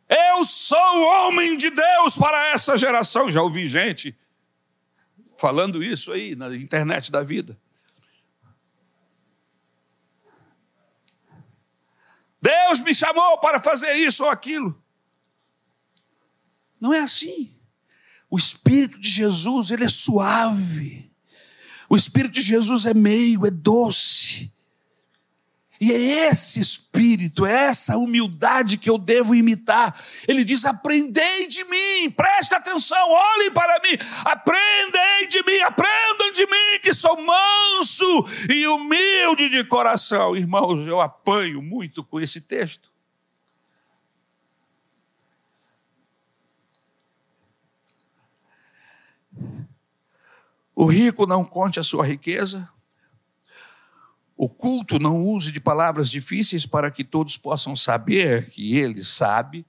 Eu 0.08 0.44
sou 0.44 1.02
homem 1.02 1.56
de 1.56 1.70
Deus 1.70 2.16
para 2.16 2.48
essa 2.48 2.76
geração. 2.76 3.30
Já 3.30 3.42
ouvi 3.42 3.66
gente 3.68 4.18
falando 5.38 5.82
isso 5.82 6.12
aí 6.12 6.34
na 6.34 6.54
internet 6.56 7.12
da 7.12 7.22
vida. 7.22 7.58
Deus 12.42 12.80
me 12.80 12.94
chamou 12.94 13.38
para 13.38 13.61
fazer 13.61 13.92
isso 13.94 14.24
ou 14.24 14.30
aquilo. 14.30 14.82
Não 16.80 16.92
é 16.92 17.00
assim. 17.00 17.54
O 18.28 18.36
Espírito 18.36 18.98
de 18.98 19.08
Jesus, 19.08 19.70
ele 19.70 19.84
é 19.84 19.88
suave. 19.88 21.09
O 21.91 21.97
Espírito 21.97 22.34
de 22.34 22.43
Jesus 22.43 22.86
é 22.86 22.95
meio, 22.95 23.45
é 23.45 23.51
doce. 23.51 24.53
E 25.80 25.91
é 25.91 26.28
esse 26.28 26.61
espírito, 26.61 27.47
é 27.47 27.64
essa 27.64 27.97
humildade 27.97 28.76
que 28.76 28.88
eu 28.88 28.99
devo 28.99 29.34
imitar. 29.34 29.99
Ele 30.28 30.45
diz: 30.45 30.66
aprendei 30.66 31.49
de 31.49 31.64
mim, 31.64 32.11
presta 32.11 32.59
atenção, 32.59 33.11
olhem 33.11 33.51
para 33.51 33.80
mim, 33.80 33.97
aprendei 34.26 35.26
de 35.28 35.43
mim, 35.43 35.59
aprendam 35.62 36.32
de 36.32 36.47
mim, 36.47 36.80
que 36.82 36.93
sou 36.93 37.16
manso 37.20 38.26
e 38.51 38.68
humilde 38.68 39.49
de 39.49 39.64
coração. 39.64 40.36
Irmãos, 40.36 40.86
eu 40.86 41.01
apanho 41.01 41.62
muito 41.62 42.05
com 42.05 42.20
esse 42.20 42.43
texto. 42.43 42.89
O 50.74 50.84
rico 50.84 51.26
não 51.26 51.44
conte 51.44 51.78
a 51.80 51.84
sua 51.84 52.06
riqueza, 52.06 52.68
o 54.42 54.48
culto 54.48 54.98
não 54.98 55.22
use 55.22 55.52
de 55.52 55.60
palavras 55.60 56.10
difíceis 56.10 56.64
para 56.64 56.90
que 56.90 57.04
todos 57.04 57.36
possam 57.36 57.76
saber 57.76 58.48
que 58.48 58.78
ele 58.78 59.04
sabe. 59.04 59.66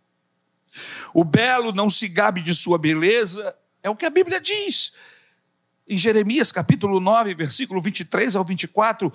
O 1.13 1.25
belo 1.25 1.73
não 1.73 1.89
se 1.89 2.07
gabe 2.07 2.41
de 2.41 2.55
sua 2.55 2.77
beleza, 2.77 3.53
é 3.83 3.89
o 3.89 3.95
que 3.97 4.05
a 4.05 4.09
Bíblia 4.09 4.39
diz. 4.39 4.93
Em 5.85 5.97
Jeremias 5.97 6.53
capítulo 6.53 7.01
9, 7.01 7.35
versículo 7.35 7.81
23 7.81 8.33
ao 8.37 8.45
24, 8.45 9.11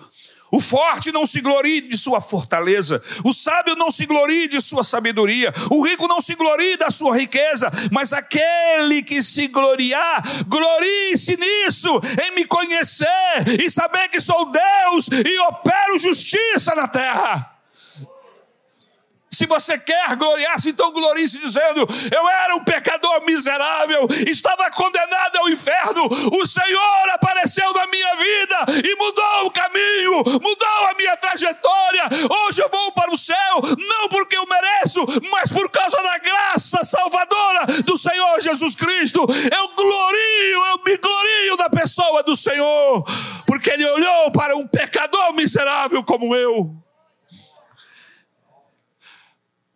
o 0.51 0.61
forte 0.61 1.11
não 1.13 1.27
se 1.27 1.41
glorie 1.41 1.81
de 1.81 1.97
sua 1.97 2.21
fortaleza, 2.21 3.03
o 3.25 3.33
sábio 3.33 3.75
não 3.75 3.91
se 3.91 4.07
glorie 4.07 4.49
de 4.49 4.61
sua 4.61 4.85
sabedoria, 4.85 5.53
o 5.71 5.85
rico 5.85 6.07
não 6.07 6.21
se 6.21 6.35
glorie 6.35 6.77
da 6.77 6.91
sua 6.91 7.17
riqueza, 7.17 7.71
mas 7.91 8.13
aquele 8.13 9.03
que 9.03 9.23
se 9.23 9.49
gloriar, 9.49 10.23
glorie-se 10.47 11.37
nisso, 11.37 12.01
em 12.25 12.35
me 12.35 12.45
conhecer 12.45 13.07
e 13.63 13.71
saber 13.71 14.09
que 14.09 14.21
sou 14.21 14.51
Deus 14.51 15.09
e 15.09 15.39
opero 15.41 15.99
justiça 15.99 16.75
na 16.75 16.89
terra. 16.89 17.56
Se 19.37 19.45
você 19.45 19.79
quer 19.79 20.17
gloriar-se, 20.17 20.71
então 20.71 20.91
glorie-se 20.91 21.39
dizendo: 21.39 21.87
Eu 22.11 22.27
era 22.27 22.57
um 22.57 22.65
pecador 22.65 23.23
miserável, 23.27 24.09
estava 24.27 24.71
condenado 24.71 25.37
ao 25.37 25.51
inferno. 25.51 26.09
O 26.41 26.47
Senhor 26.47 27.11
apareceu 27.13 27.71
na 27.75 27.87
minha 27.87 28.15
vida 28.17 28.57
e 28.83 28.97
mudou 28.97 29.45
o 29.45 29.51
caminho, 29.51 30.25
mudou 30.41 30.89
a 30.91 30.95
minha 30.97 31.15
trajetória. 31.19 32.05
Hoje 32.47 32.63
eu 32.63 32.69
vou 32.71 32.93
para 32.93 33.13
o 33.13 33.19
céu, 33.19 33.61
não 33.77 34.09
porque 34.09 34.39
eu 34.39 34.47
mereço, 34.47 35.05
mas 35.31 35.53
por 35.53 35.71
causa 35.71 36.03
da 36.03 36.17
graça 36.17 36.83
salvadora 36.83 37.67
do 37.85 37.99
Senhor 37.99 38.41
Jesus 38.41 38.75
Cristo, 38.75 39.21
eu 39.21 39.69
glorio, 39.75 40.65
eu 40.65 40.83
me 40.83 40.97
glorio 40.97 41.57
da 41.59 41.69
pessoa 41.69 42.23
do 42.23 42.35
Senhor, 42.35 43.05
porque 43.47 43.69
Ele 43.69 43.87
olhou 43.87 44.33
para 44.33 44.57
um 44.57 44.67
pecador 44.67 45.35
miserável 45.35 46.03
como 46.03 46.35
eu. 46.35 46.87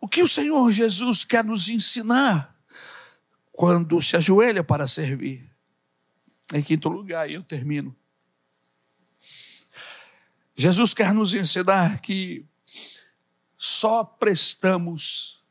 que 0.11 0.21
o 0.21 0.27
Senhor 0.27 0.69
Jesus 0.73 1.23
quer 1.23 1.43
nos 1.43 1.69
ensinar 1.69 2.53
quando 3.53 4.01
se 4.01 4.17
ajoelha 4.17 4.61
para 4.61 4.85
servir? 4.85 5.49
Em 6.53 6.61
quinto 6.61 6.89
lugar, 6.89 7.29
e 7.29 7.35
eu 7.35 7.43
termino. 7.43 7.95
Jesus 10.53 10.93
quer 10.93 11.13
nos 11.13 11.33
ensinar 11.33 12.01
que 12.01 12.45
só 13.57 14.03
prestamos 14.03 15.41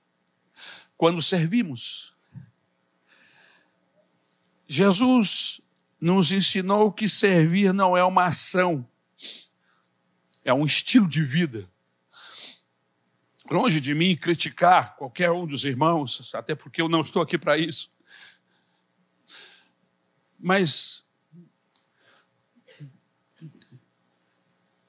quando 0.95 1.23
servimos. 1.23 2.13
Jesus 4.69 5.63
nos 5.99 6.33
ensinou 6.33 6.93
que 6.93 7.09
servir 7.09 7.73
não 7.73 7.97
é 7.97 8.05
uma 8.05 8.27
ação, 8.27 8.87
é 10.45 10.53
um 10.53 10.67
estilo 10.67 11.09
de 11.09 11.23
vida. 11.23 11.70
Longe 13.51 13.81
de 13.81 13.93
mim 13.95 14.17
criticar 14.17 14.95
qualquer 14.95 15.33
um 15.33 15.45
dos 15.45 15.65
irmãos, 15.65 16.33
até 16.35 16.55
porque 16.55 16.81
eu 16.81 16.89
não 16.89 17.01
estou 17.01 17.21
aqui 17.21 17.37
para 17.37 17.59
isso. 17.59 17.93
Mas 20.39 21.05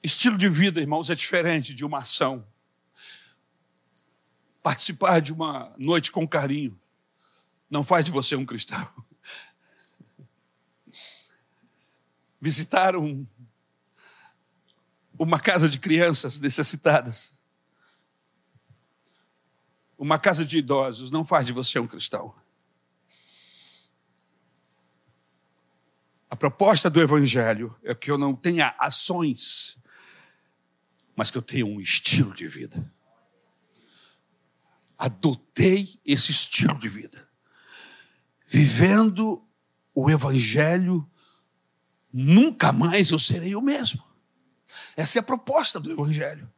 estilo 0.00 0.38
de 0.38 0.48
vida, 0.48 0.80
irmãos, 0.80 1.10
é 1.10 1.14
diferente 1.14 1.74
de 1.74 1.84
uma 1.84 1.98
ação. 1.98 2.46
Participar 4.62 5.20
de 5.20 5.32
uma 5.32 5.74
noite 5.76 6.12
com 6.12 6.26
carinho 6.26 6.80
não 7.68 7.82
faz 7.82 8.04
de 8.04 8.12
você 8.12 8.36
um 8.36 8.46
cristão. 8.46 8.88
Visitar 12.40 12.94
um, 12.94 13.26
uma 15.18 15.40
casa 15.40 15.68
de 15.68 15.80
crianças 15.80 16.38
necessitadas, 16.38 17.41
uma 20.02 20.18
casa 20.18 20.44
de 20.44 20.58
idosos, 20.58 21.12
não 21.12 21.24
faz 21.24 21.46
de 21.46 21.52
você 21.52 21.78
um 21.78 21.86
cristão. 21.86 22.34
A 26.28 26.34
proposta 26.34 26.90
do 26.90 27.00
Evangelho 27.00 27.72
é 27.84 27.94
que 27.94 28.10
eu 28.10 28.18
não 28.18 28.34
tenha 28.34 28.74
ações, 28.80 29.78
mas 31.14 31.30
que 31.30 31.38
eu 31.38 31.42
tenha 31.42 31.64
um 31.64 31.80
estilo 31.80 32.34
de 32.34 32.48
vida. 32.48 32.92
Adotei 34.98 36.00
esse 36.04 36.32
estilo 36.32 36.76
de 36.80 36.88
vida. 36.88 37.28
Vivendo 38.48 39.46
o 39.94 40.10
Evangelho, 40.10 41.08
nunca 42.12 42.72
mais 42.72 43.12
eu 43.12 43.20
serei 43.20 43.54
o 43.54 43.62
mesmo. 43.62 44.02
Essa 44.96 45.18
é 45.18 45.20
a 45.20 45.22
proposta 45.24 45.78
do 45.78 45.92
Evangelho. 45.92 46.52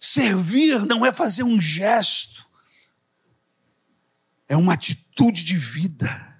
Servir 0.00 0.86
não 0.86 1.04
é 1.04 1.12
fazer 1.12 1.42
um 1.42 1.60
gesto, 1.60 2.48
é 4.48 4.56
uma 4.56 4.72
atitude 4.72 5.44
de 5.44 5.56
vida. 5.56 6.30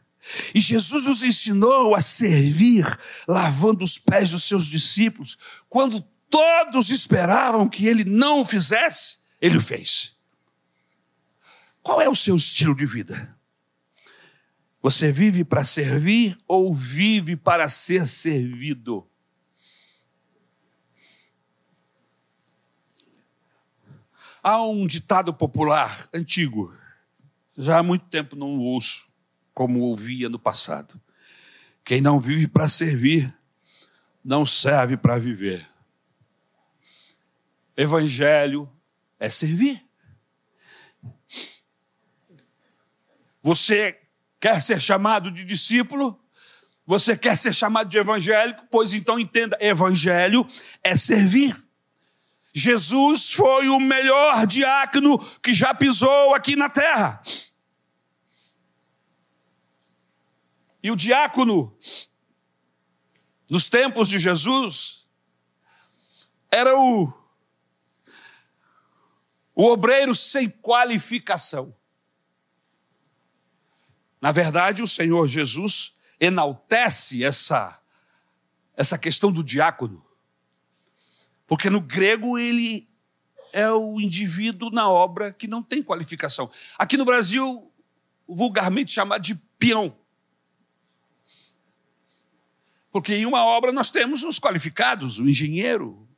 E 0.54 0.61
Jesus 0.61 1.04
nos 1.04 1.22
ensinou 1.22 1.94
a 1.94 2.00
servir, 2.00 2.86
lavando 3.28 3.84
os 3.84 3.98
pés 3.98 4.30
dos 4.30 4.44
seus 4.44 4.66
discípulos. 4.66 5.36
Quando 5.68 6.00
todos 6.28 6.90
esperavam 6.90 7.68
que 7.68 7.86
ele 7.86 8.04
não 8.04 8.40
o 8.40 8.44
fizesse, 8.44 9.18
ele 9.40 9.56
o 9.56 9.61
fez. 9.61 10.16
Qual 11.82 12.00
é 12.00 12.08
o 12.08 12.14
seu 12.14 12.36
estilo 12.36 12.74
de 12.74 12.86
vida? 12.86 13.36
Você 14.82 15.12
vive 15.12 15.44
para 15.44 15.64
servir 15.64 16.36
ou 16.48 16.72
vive 16.72 17.36
para 17.36 17.68
ser 17.68 18.06
servido? 18.06 19.09
Há 24.43 24.62
um 24.62 24.86
ditado 24.86 25.34
popular 25.34 26.09
antigo, 26.14 26.74
já 27.57 27.78
há 27.78 27.82
muito 27.82 28.07
tempo 28.07 28.36
não 28.36 28.59
ouço, 28.59 29.09
como 29.55 29.80
ouvia 29.80 30.28
no 30.28 30.38
passado. 30.38 31.01
Quem 31.84 32.01
não 32.01 32.18
vive 32.18 32.49
para 32.49 32.68
servir, 32.68 33.34
não 34.24 34.47
serve 34.47 34.97
para 34.97 35.18
viver. 35.18 35.66
Evangelho 37.76 38.70
é 39.18 39.28
servir. 39.28 39.84
Você 43.43 43.99
quer 44.38 44.61
ser 44.61 44.80
chamado 44.80 45.30
de 45.30 45.45
discípulo? 45.45 46.18
Você 46.86 47.16
quer 47.16 47.36
ser 47.36 47.55
chamado 47.55 47.88
de 47.88 47.99
evangélico? 47.99 48.66
Pois 48.70 48.95
então 48.95 49.18
entenda: 49.18 49.57
evangelho 49.61 50.47
é 50.82 50.97
servir. 50.97 51.57
Jesus 52.53 53.32
foi 53.32 53.68
o 53.68 53.78
melhor 53.78 54.46
diácono 54.46 55.18
que 55.40 55.55
já 55.55 55.72
pisou 55.74 56.34
aqui 56.34 56.57
na 56.57 56.68
terra. 56.68 57.22
E 60.82 60.90
o 60.90 60.96
diácono, 60.96 61.76
nos 63.48 63.68
tempos 63.68 64.09
de 64.09 64.18
Jesus, 64.18 65.07
era 66.51 66.76
o, 66.76 67.12
o 69.55 69.66
obreiro 69.66 70.14
sem 70.14 70.48
qualificação. 70.48 71.76
Na 74.20 74.32
verdade, 74.32 74.82
o 74.82 74.88
Senhor 74.88 75.26
Jesus 75.28 75.96
enaltece 76.18 77.24
essa, 77.24 77.80
essa 78.76 78.98
questão 78.98 79.30
do 79.30 79.42
diácono, 79.42 80.05
porque 81.51 81.68
no 81.68 81.80
grego 81.80 82.38
ele 82.38 82.88
é 83.53 83.68
o 83.72 84.01
indivíduo 84.01 84.70
na 84.70 84.88
obra 84.88 85.32
que 85.32 85.48
não 85.48 85.61
tem 85.61 85.82
qualificação. 85.82 86.48
Aqui 86.78 86.96
no 86.96 87.05
Brasil, 87.05 87.72
vulgarmente 88.28 88.92
chamado 88.92 89.20
de 89.20 89.34
peão. 89.59 89.98
Porque 92.92 93.16
em 93.16 93.26
uma 93.26 93.44
obra 93.44 93.72
nós 93.72 93.90
temos 93.90 94.22
os 94.22 94.38
qualificados, 94.38 95.18
o 95.18 95.28
engenheiro, 95.28 96.09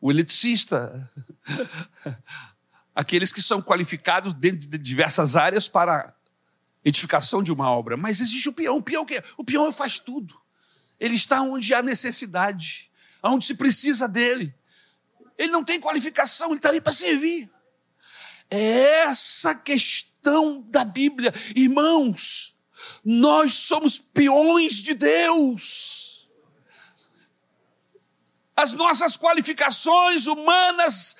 o 0.00 0.10
eletricista, 0.10 1.12
aqueles 2.96 3.34
que 3.34 3.42
são 3.42 3.60
qualificados 3.60 4.32
dentro 4.32 4.66
de 4.66 4.78
diversas 4.78 5.36
áreas 5.36 5.68
para 5.68 6.16
edificação 6.82 7.42
de 7.42 7.52
uma 7.52 7.70
obra. 7.70 7.98
Mas 7.98 8.18
existe 8.18 8.48
o 8.48 8.52
peão. 8.54 8.78
O 8.78 8.82
peão, 8.82 9.04
que 9.04 9.22
o 9.36 9.44
peão 9.44 9.70
faz 9.70 9.98
tudo. 9.98 10.40
Ele 10.98 11.16
está 11.16 11.42
onde 11.42 11.74
há 11.74 11.82
necessidade, 11.82 12.90
onde 13.22 13.44
se 13.44 13.54
precisa 13.56 14.08
dele. 14.08 14.58
Ele 15.40 15.50
não 15.50 15.64
tem 15.64 15.80
qualificação, 15.80 16.48
ele 16.48 16.58
está 16.58 16.68
ali 16.68 16.82
para 16.82 16.92
servir. 16.92 17.50
É 18.50 19.04
essa 19.04 19.54
questão 19.54 20.60
da 20.68 20.84
Bíblia. 20.84 21.32
Irmãos, 21.56 22.54
nós 23.02 23.54
somos 23.54 23.98
peões 23.98 24.82
de 24.82 24.92
Deus. 24.92 26.28
As 28.54 28.74
nossas 28.74 29.16
qualificações 29.16 30.26
humanas 30.26 31.16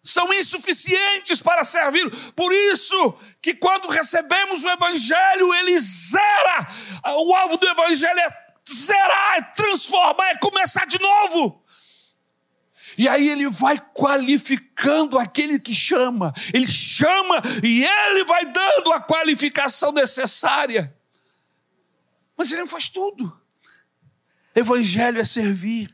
são 0.00 0.32
insuficientes 0.32 1.42
para 1.42 1.64
servir. 1.64 2.08
Por 2.36 2.52
isso 2.52 3.18
que 3.42 3.52
quando 3.52 3.88
recebemos 3.88 4.62
o 4.62 4.70
evangelho, 4.70 5.52
ele 5.54 5.76
zera. 5.80 6.68
O 7.16 7.34
alvo 7.34 7.56
do 7.56 7.66
evangelho 7.66 8.20
é 8.20 8.46
zerar, 8.72 9.38
é 9.38 9.42
transformar, 9.42 10.30
é 10.30 10.38
começar 10.38 10.86
de 10.86 11.00
novo. 11.00 11.65
E 12.96 13.08
aí 13.08 13.28
ele 13.28 13.48
vai 13.48 13.78
qualificando 13.94 15.18
aquele 15.18 15.58
que 15.58 15.74
chama. 15.74 16.32
Ele 16.52 16.66
chama 16.66 17.42
e 17.62 17.84
ele 17.84 18.24
vai 18.24 18.44
dando 18.50 18.92
a 18.92 19.00
qualificação 19.00 19.92
necessária. 19.92 20.94
Mas 22.36 22.50
ele 22.50 22.60
não 22.60 22.68
faz 22.68 22.88
tudo. 22.88 23.38
Evangelho 24.54 25.20
é 25.20 25.24
servir. 25.24 25.90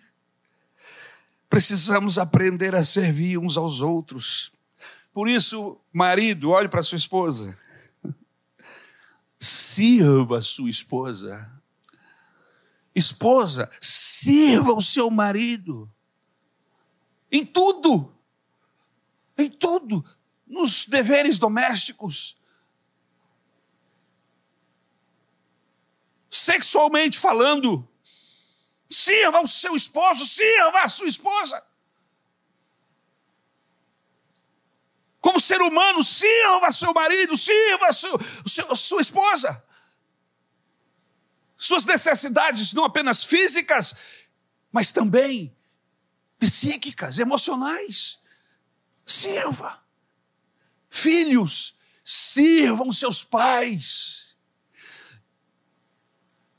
Precisamos 1.48 2.18
aprender 2.18 2.74
a 2.74 2.84
servir 2.84 3.38
uns 3.38 3.56
aos 3.56 3.80
outros. 3.80 4.52
Por 5.12 5.28
isso, 5.28 5.78
marido, 5.92 6.50
olhe 6.50 6.68
para 6.68 6.82
sua 6.82 6.96
esposa. 6.96 7.58
Sirva 9.38 10.40
sua 10.40 10.70
esposa. 10.70 11.50
Esposa, 12.94 13.70
sirva 13.80 14.72
o 14.72 14.80
seu 14.80 15.10
marido. 15.10 15.91
Em 17.32 17.46
tudo. 17.46 18.14
Em 19.38 19.50
tudo. 19.50 20.04
Nos 20.46 20.86
deveres 20.86 21.38
domésticos. 21.38 22.36
Sexualmente 26.30 27.18
falando. 27.18 27.88
Sirva 28.90 29.40
o 29.40 29.46
seu 29.46 29.74
esposo, 29.74 30.26
sirva 30.26 30.82
a 30.82 30.88
sua 30.90 31.06
esposa. 31.06 31.66
Como 35.18 35.40
ser 35.40 35.62
humano, 35.62 36.02
sirva 36.02 36.70
seu 36.70 36.92
marido, 36.92 37.34
sirva 37.36 37.90
seu, 37.92 38.18
seu, 38.44 38.76
sua 38.76 39.00
esposa. 39.00 39.64
Suas 41.56 41.86
necessidades, 41.86 42.74
não 42.74 42.84
apenas 42.84 43.24
físicas, 43.24 43.94
mas 44.70 44.92
também 44.92 45.56
psíquicas, 46.42 47.20
emocionais. 47.20 48.18
Sirva. 49.06 49.80
Filhos, 50.90 51.78
sirvam 52.04 52.92
seus 52.92 53.22
pais. 53.22 54.36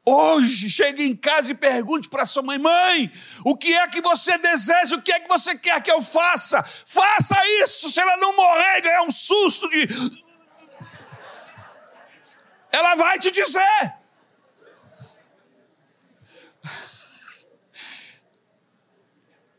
Hoje, 0.06 0.70
chegue 0.70 1.04
em 1.04 1.14
casa 1.14 1.52
e 1.52 1.56
pergunte 1.56 2.08
para 2.08 2.26
sua 2.26 2.42
mãe: 2.42 2.58
mãe, 2.58 3.12
o 3.44 3.58
que 3.58 3.74
é 3.74 3.86
que 3.90 4.00
você 4.00 4.38
deseja? 4.38 4.96
O 4.96 5.02
que 5.02 5.12
é 5.12 5.20
que 5.20 5.28
você 5.28 5.58
quer 5.58 5.82
que 5.84 5.92
eu 5.92 6.02
faça? 6.02 6.64
Faça 6.64 7.38
isso, 7.62 7.92
se 7.92 8.00
ela 8.00 8.16
não 8.18 8.34
morrer 8.36 8.78
e 8.78 8.82
ganhar 8.82 9.04
um 9.04 9.12
susto 9.12 9.70
de. 9.70 9.88
Ela 12.72 12.96
vai 12.96 13.20
te 13.20 13.30
dizer. 13.32 14.03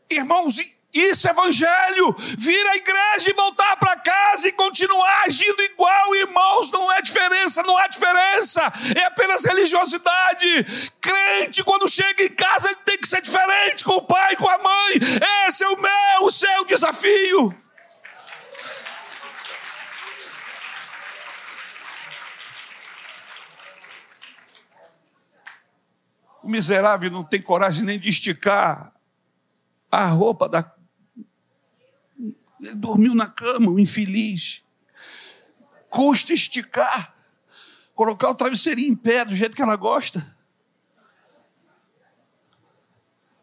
Irmãos, 0.09 0.59
isso 0.95 1.27
é 1.27 1.31
evangelho. 1.31 2.15
Vir 2.37 2.67
à 2.67 2.75
igreja 2.77 3.29
e 3.29 3.33
voltar 3.33 3.75
para 3.75 3.97
casa 3.97 4.47
e 4.47 4.53
continuar 4.53 5.23
agindo 5.25 5.61
igual, 5.61 6.15
irmãos, 6.15 6.71
não 6.71 6.89
é 6.89 7.01
diferença, 7.01 7.61
não 7.63 7.77
há 7.77 7.85
diferença. 7.87 8.61
É 8.95 9.03
apenas 9.03 9.43
religiosidade. 9.43 10.91
Crente, 11.01 11.65
quando 11.65 11.89
chega 11.89 12.23
em 12.23 12.29
casa, 12.29 12.69
ele 12.69 12.77
tem 12.85 12.97
que 12.97 13.09
ser 13.09 13.21
diferente 13.21 13.83
com 13.83 13.97
o 13.97 14.01
pai, 14.03 14.37
com 14.37 14.47
a 14.47 14.57
mãe. 14.57 14.93
Esse 15.47 15.65
é 15.65 15.67
o 15.67 15.75
meu, 15.75 16.23
o 16.23 16.31
seu 16.31 16.63
desafio. 16.63 17.53
O 26.41 26.47
miserável 26.47 27.11
não 27.11 27.23
tem 27.23 27.41
coragem 27.41 27.83
nem 27.83 27.99
de 27.99 28.07
esticar 28.07 28.94
a 30.03 30.09
roupa 30.09 30.49
da 30.49 30.75
ele 32.59 32.75
dormiu 32.75 33.13
na 33.13 33.27
cama, 33.27 33.71
o 33.71 33.79
infeliz. 33.79 34.63
Custa 35.89 36.33
esticar, 36.33 37.15
colocar 37.93 38.29
o 38.29 38.35
travesseirinho 38.35 38.91
em 38.91 38.95
pé 38.95 39.23
do 39.25 39.35
jeito 39.35 39.55
que 39.55 39.61
ela 39.61 39.75
gosta. 39.75 40.35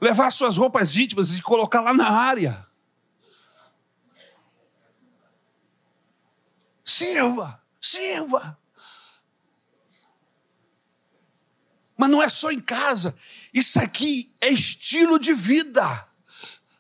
Levar 0.01 0.31
suas 0.31 0.57
roupas 0.57 0.97
íntimas 0.97 1.39
e 1.39 1.43
colocar 1.43 1.81
lá 1.81 1.95
na 1.95 2.11
área. 2.11 2.67
Sirva, 6.85 7.63
sirva. 7.81 8.59
Mas 11.97 12.11
não 12.11 12.23
é 12.23 12.29
só 12.29 12.51
em 12.51 12.61
casa. 12.61 13.17
Isso 13.55 13.79
aqui 13.79 14.35
é 14.41 14.49
estilo 14.49 15.19
de 15.19 15.33
vida. 15.33 16.12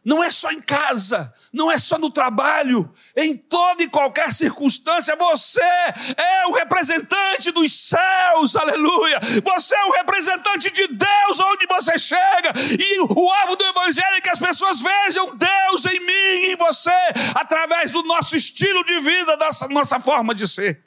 Não 0.04 0.22
é 0.22 0.30
só 0.30 0.50
em 0.50 0.60
casa, 0.60 1.32
não 1.52 1.70
é 1.70 1.78
só 1.78 1.96
no 1.96 2.10
trabalho, 2.10 2.92
em 3.16 3.36
toda 3.36 3.84
e 3.84 3.88
qualquer 3.88 4.32
circunstância, 4.32 5.14
você 5.14 5.60
é 5.60 6.46
o 6.48 6.54
representante 6.54 7.52
dos 7.52 7.72
céus, 7.72 8.56
aleluia. 8.56 9.20
Você 9.44 9.76
é 9.76 9.84
o 9.84 9.92
representante 9.92 10.70
de 10.72 10.88
Deus 10.88 11.40
onde 11.40 11.66
você 11.68 11.96
chega. 11.96 12.52
E 12.80 13.00
o 13.00 13.30
alvo 13.30 13.54
do 13.54 13.64
Evangelho 13.64 14.16
é 14.16 14.20
que 14.20 14.30
as 14.30 14.40
pessoas 14.40 14.80
vejam 14.80 15.36
Deus 15.36 15.86
em 15.86 16.00
mim 16.00 16.46
e 16.46 16.52
em 16.52 16.56
você, 16.56 16.90
através 17.36 17.92
do 17.92 18.02
nosso 18.02 18.34
estilo 18.34 18.84
de 18.84 18.98
vida, 18.98 19.36
da 19.36 19.50
nossa 19.70 20.00
forma 20.00 20.34
de 20.34 20.48
ser. 20.48 20.84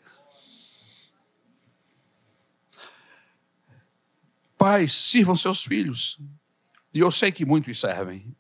Pais, 4.57 4.91
sirvam 4.91 5.38
seus 5.38 5.63
filhos. 5.63 6.20
E 6.93 6.99
eu 6.99 7.11
sei 7.11 7.32
que 7.32 7.45
muitos 7.45 7.80
servem. 7.80 8.34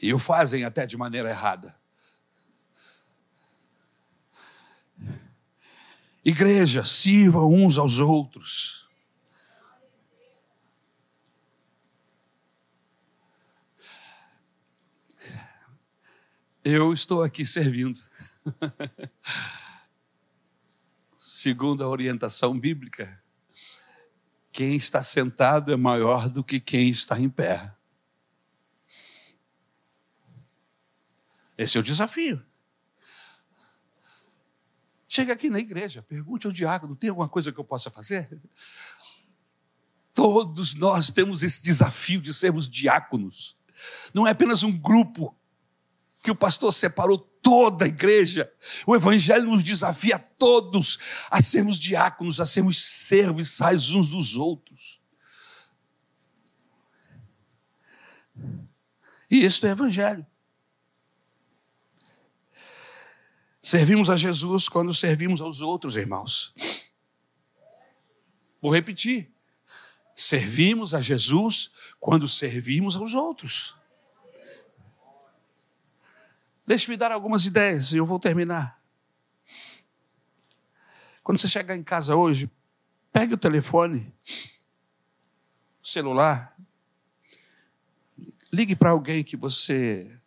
E 0.00 0.14
o 0.14 0.18
fazem 0.18 0.64
até 0.64 0.86
de 0.86 0.96
maneira 0.96 1.28
errada. 1.28 1.76
Igreja, 6.24 6.84
sirva 6.84 7.44
uns 7.44 7.78
aos 7.78 8.00
outros. 8.00 8.86
Eu 16.62 16.92
estou 16.92 17.22
aqui 17.22 17.46
servindo. 17.46 17.98
Segundo 21.16 21.82
a 21.82 21.88
orientação 21.88 22.60
bíblica, 22.60 23.22
quem 24.52 24.76
está 24.76 25.02
sentado 25.02 25.72
é 25.72 25.76
maior 25.76 26.28
do 26.28 26.44
que 26.44 26.60
quem 26.60 26.90
está 26.90 27.18
em 27.18 27.30
pé. 27.30 27.77
Esse 31.58 31.76
é 31.76 31.80
o 31.80 31.82
desafio. 31.82 32.40
Chega 35.08 35.32
aqui 35.32 35.50
na 35.50 35.58
igreja, 35.58 36.00
pergunte 36.00 36.46
ao 36.46 36.52
diácono: 36.52 36.94
tem 36.94 37.10
alguma 37.10 37.28
coisa 37.28 37.50
que 37.50 37.58
eu 37.58 37.64
possa 37.64 37.90
fazer? 37.90 38.40
Todos 40.14 40.74
nós 40.74 41.10
temos 41.10 41.42
esse 41.42 41.60
desafio 41.62 42.20
de 42.20 42.32
sermos 42.32 42.70
diáconos. 42.70 43.56
Não 44.14 44.26
é 44.26 44.30
apenas 44.30 44.62
um 44.62 44.76
grupo 44.76 45.36
que 46.22 46.30
o 46.30 46.36
pastor 46.36 46.72
separou 46.72 47.18
toda 47.18 47.84
a 47.84 47.88
igreja. 47.88 48.52
O 48.86 48.94
Evangelho 48.94 49.46
nos 49.46 49.62
desafia 49.62 50.16
a 50.16 50.18
todos 50.18 50.98
a 51.30 51.40
sermos 51.40 51.78
diáconos, 51.78 52.40
a 52.40 52.46
sermos 52.46 52.84
serviçais 52.84 53.90
uns 53.90 54.10
dos 54.10 54.36
outros. 54.36 55.00
E 59.30 59.44
isso 59.44 59.66
é 59.66 59.70
Evangelho. 59.70 60.26
Servimos 63.68 64.08
a 64.08 64.16
Jesus 64.16 64.66
quando 64.66 64.94
servimos 64.94 65.42
aos 65.42 65.60
outros, 65.60 65.98
irmãos. 65.98 66.54
Vou 68.62 68.72
repetir. 68.72 69.30
Servimos 70.14 70.94
a 70.94 71.02
Jesus 71.02 71.72
quando 72.00 72.26
servimos 72.26 72.96
aos 72.96 73.12
outros. 73.12 73.76
Deixe-me 76.66 76.96
dar 76.96 77.12
algumas 77.12 77.44
ideias 77.44 77.92
e 77.92 77.98
eu 77.98 78.06
vou 78.06 78.18
terminar. 78.18 78.82
Quando 81.22 81.38
você 81.38 81.46
chegar 81.46 81.76
em 81.76 81.84
casa 81.84 82.16
hoje, 82.16 82.50
pegue 83.12 83.34
o 83.34 83.38
telefone, 83.38 84.10
o 85.82 85.86
celular, 85.86 86.56
ligue 88.50 88.74
para 88.74 88.88
alguém 88.88 89.22
que 89.22 89.36
você 89.36 90.17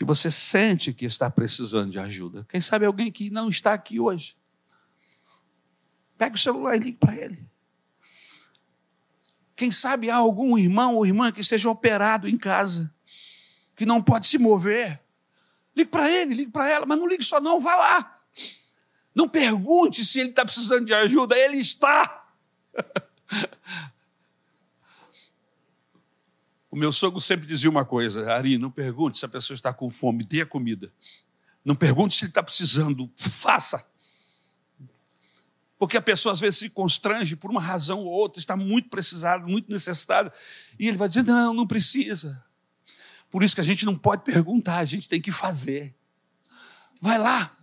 que 0.00 0.04
você 0.06 0.30
sente 0.30 0.94
que 0.94 1.04
está 1.04 1.28
precisando 1.28 1.90
de 1.90 1.98
ajuda. 1.98 2.46
Quem 2.48 2.58
sabe 2.58 2.86
alguém 2.86 3.12
que 3.12 3.28
não 3.28 3.50
está 3.50 3.74
aqui 3.74 4.00
hoje. 4.00 4.34
Pega 6.16 6.34
o 6.34 6.38
celular 6.38 6.74
e 6.74 6.78
ligue 6.78 6.96
para 6.96 7.14
ele. 7.14 7.46
Quem 9.54 9.70
sabe 9.70 10.08
há 10.08 10.16
algum 10.16 10.56
irmão 10.56 10.94
ou 10.94 11.04
irmã 11.04 11.30
que 11.30 11.42
esteja 11.42 11.68
operado 11.68 12.26
em 12.26 12.38
casa, 12.38 12.90
que 13.76 13.84
não 13.84 14.00
pode 14.00 14.26
se 14.26 14.38
mover. 14.38 15.02
Ligue 15.76 15.90
para 15.90 16.10
ele, 16.10 16.32
ligue 16.32 16.50
para 16.50 16.66
ela, 16.66 16.86
mas 16.86 16.96
não 16.96 17.06
ligue 17.06 17.22
só 17.22 17.38
não, 17.38 17.60
vá 17.60 17.76
lá. 17.76 18.22
Não 19.14 19.28
pergunte 19.28 20.02
se 20.02 20.18
ele 20.18 20.30
está 20.30 20.46
precisando 20.46 20.86
de 20.86 20.94
ajuda, 20.94 21.36
ele 21.36 21.58
está. 21.58 22.26
O 26.70 26.76
meu 26.76 26.92
sogro 26.92 27.20
sempre 27.20 27.46
dizia 27.46 27.68
uma 27.68 27.84
coisa: 27.84 28.32
Ari, 28.32 28.56
não 28.56 28.70
pergunte 28.70 29.18
se 29.18 29.24
a 29.24 29.28
pessoa 29.28 29.54
está 29.54 29.72
com 29.72 29.90
fome, 29.90 30.24
dê 30.24 30.42
a 30.42 30.46
comida. 30.46 30.92
Não 31.64 31.74
pergunte 31.74 32.14
se 32.14 32.24
ele 32.24 32.30
está 32.30 32.42
precisando, 32.42 33.10
faça. 33.16 33.90
Porque 35.78 35.96
a 35.96 36.02
pessoa 36.02 36.32
às 36.32 36.38
vezes 36.38 36.58
se 36.58 36.70
constrange 36.70 37.34
por 37.36 37.50
uma 37.50 37.60
razão 37.60 38.00
ou 38.00 38.12
outra, 38.12 38.38
está 38.38 38.54
muito 38.54 38.88
precisado, 38.88 39.48
muito 39.48 39.70
necessitado, 39.70 40.30
e 40.78 40.86
ele 40.86 40.96
vai 40.96 41.08
dizer: 41.08 41.24
não, 41.24 41.52
não 41.52 41.66
precisa. 41.66 42.44
Por 43.30 43.42
isso 43.42 43.54
que 43.54 43.60
a 43.60 43.64
gente 43.64 43.86
não 43.86 43.96
pode 43.96 44.22
perguntar, 44.22 44.78
a 44.78 44.84
gente 44.84 45.08
tem 45.08 45.20
que 45.20 45.30
fazer. 45.32 45.94
Vai 47.00 47.18
lá, 47.18 47.56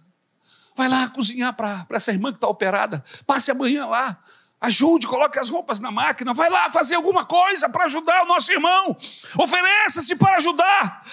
vai 0.76 0.88
lá 0.88 1.08
cozinhar 1.10 1.56
para 1.56 1.86
essa 1.92 2.12
irmã 2.12 2.32
que 2.32 2.38
está 2.38 2.48
operada, 2.48 3.04
passe 3.26 3.52
amanhã 3.52 3.86
lá, 3.86 4.24
Ajude, 4.60 5.08
coloque 5.08 5.38
as 5.38 5.50
roupas 5.50 5.80
na 5.80 5.92
máquina, 5.92 6.34
vai 6.34 6.50
lá 6.50 6.72
fazer 6.72 6.96
alguma 6.96 7.24
coisa 7.24 7.70
para 7.70 7.86
ajudar 7.86 8.24
o 8.24 8.28
nosso 8.28 8.52
irmão. 8.52 8.98
Ofereça-se 9.38 10.16
para 10.16 10.38
ajudar. 10.38 11.04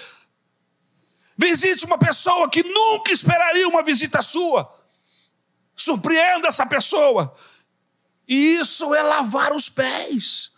Visite 1.37 1.85
uma 1.85 1.97
pessoa 1.97 2.49
que 2.49 2.63
nunca 2.63 3.11
esperaria 3.11 3.67
uma 3.67 3.83
visita 3.83 4.21
sua. 4.21 4.73
Surpreenda 5.75 6.47
essa 6.47 6.65
pessoa. 6.65 7.35
E 8.27 8.55
isso 8.55 8.95
é 8.95 9.03
lavar 9.03 9.53
os 9.53 9.69
pés. 9.69 10.51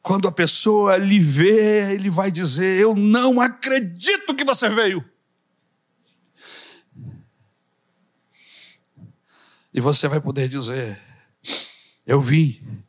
quando 0.00 0.28
a 0.28 0.32
pessoa 0.32 0.96
lhe 0.96 1.18
vê, 1.18 1.92
ele 1.92 2.08
vai 2.08 2.30
dizer: 2.30 2.80
Eu 2.80 2.94
não 2.94 3.40
acredito 3.40 4.34
que 4.34 4.44
você 4.44 4.68
veio. 4.68 5.04
E 9.76 9.80
você 9.80 10.08
vai 10.08 10.18
poder 10.18 10.48
dizer: 10.48 10.98
Eu 12.06 12.18
vim, 12.18 12.82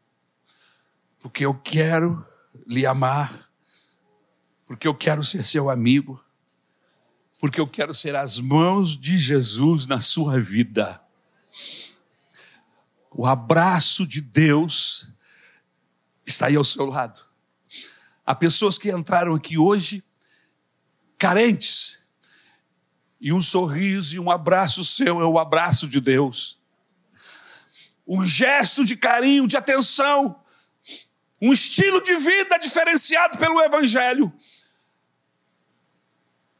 porque 1.20 1.46
eu 1.46 1.54
quero 1.54 2.26
lhe 2.66 2.86
amar, 2.86 3.52
porque 4.66 4.88
eu 4.88 4.96
quero 4.96 5.22
ser 5.22 5.44
seu 5.44 5.70
amigo, 5.70 6.24
porque 7.42 7.60
eu 7.60 7.68
quero 7.68 7.94
ser 7.94 8.16
as 8.16 8.40
mãos 8.40 8.98
de 8.98 9.18
Jesus 9.18 9.86
na 9.86 10.00
sua 10.00 10.40
vida. 10.40 11.04
O 13.12 13.26
abraço 13.26 14.08
de 14.08 14.22
Deus 14.22 15.12
está 16.26 16.48
aí 16.48 16.56
ao 16.56 16.64
seu 16.64 16.86
lado. 16.86 17.20
Há 18.26 18.34
pessoas 18.34 18.78
que 18.78 18.90
entraram 18.90 19.36
aqui 19.36 19.58
hoje 19.58 20.02
carentes, 21.18 22.00
e 23.20 23.34
um 23.34 23.42
sorriso 23.42 24.16
e 24.16 24.20
um 24.20 24.32
abraço 24.32 24.86
seu 24.86 25.20
é 25.20 25.26
o 25.26 25.38
abraço 25.38 25.86
de 25.86 26.00
Deus. 26.00 26.57
Um 28.08 28.26
gesto 28.26 28.86
de 28.86 28.96
carinho, 28.96 29.48
de 29.48 29.58
atenção, 29.58 30.42
um 31.42 31.52
estilo 31.52 32.02
de 32.02 32.16
vida 32.16 32.58
diferenciado 32.58 33.38
pelo 33.38 33.62
Evangelho. 33.62 34.34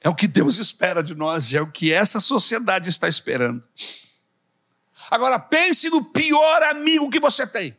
É 0.02 0.10
o 0.10 0.16
que 0.16 0.28
Deus 0.28 0.58
espera 0.58 1.02
de 1.02 1.16
nós, 1.16 1.54
é 1.54 1.62
o 1.62 1.72
que 1.72 1.92
essa 1.92 2.20
sociedade 2.20 2.90
está 2.90 3.08
esperando. 3.08 3.68
Agora 5.10 5.40
pense 5.40 5.90
no 5.90 6.04
pior 6.04 6.64
amigo 6.64 7.10
que 7.10 7.20
você 7.20 7.48
tem. 7.48 7.78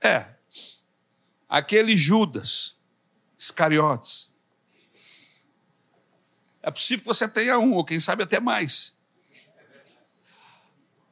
É, 0.00 0.26
aquele 1.48 1.96
Judas 1.96 2.76
Iscariotes. 3.38 4.34
É 6.60 6.70
possível 6.70 7.02
que 7.02 7.06
você 7.06 7.28
tenha 7.28 7.58
um, 7.58 7.72
ou 7.72 7.84
quem 7.84 8.00
sabe 8.00 8.24
até 8.24 8.40
mais. 8.40 8.97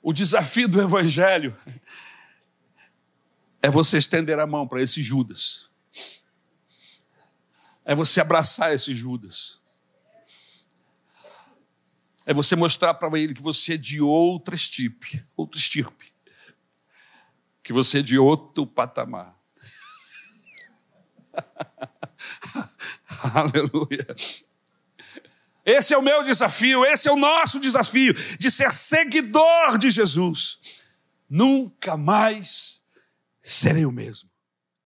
O 0.06 0.12
desafio 0.12 0.68
do 0.68 0.80
Evangelho 0.80 1.58
é 3.60 3.68
você 3.68 3.98
estender 3.98 4.38
a 4.38 4.46
mão 4.46 4.64
para 4.64 4.80
esse 4.80 5.02
Judas. 5.02 5.68
É 7.84 7.92
você 7.92 8.20
abraçar 8.20 8.72
esse 8.72 8.94
Judas. 8.94 9.58
É 12.24 12.32
você 12.32 12.54
mostrar 12.54 12.94
para 12.94 13.18
ele 13.18 13.34
que 13.34 13.42
você 13.42 13.74
é 13.74 13.76
de 13.76 14.00
outra 14.00 14.54
estirpe, 14.54 15.26
outra 15.36 15.58
estirpe. 15.58 16.14
Que 17.60 17.72
você 17.72 17.98
é 17.98 18.02
de 18.02 18.16
outro 18.16 18.64
patamar. 18.64 19.36
Aleluia. 23.34 24.06
Esse 25.66 25.92
é 25.92 25.98
o 25.98 26.02
meu 26.02 26.22
desafio, 26.22 26.86
esse 26.86 27.08
é 27.08 27.12
o 27.12 27.16
nosso 27.16 27.58
desafio 27.58 28.14
de 28.38 28.50
ser 28.52 28.70
seguidor 28.70 29.76
de 29.76 29.90
Jesus. 29.90 30.60
Nunca 31.28 31.96
mais 31.96 32.80
serei 33.42 33.84
o 33.84 33.90
mesmo. 33.90 34.30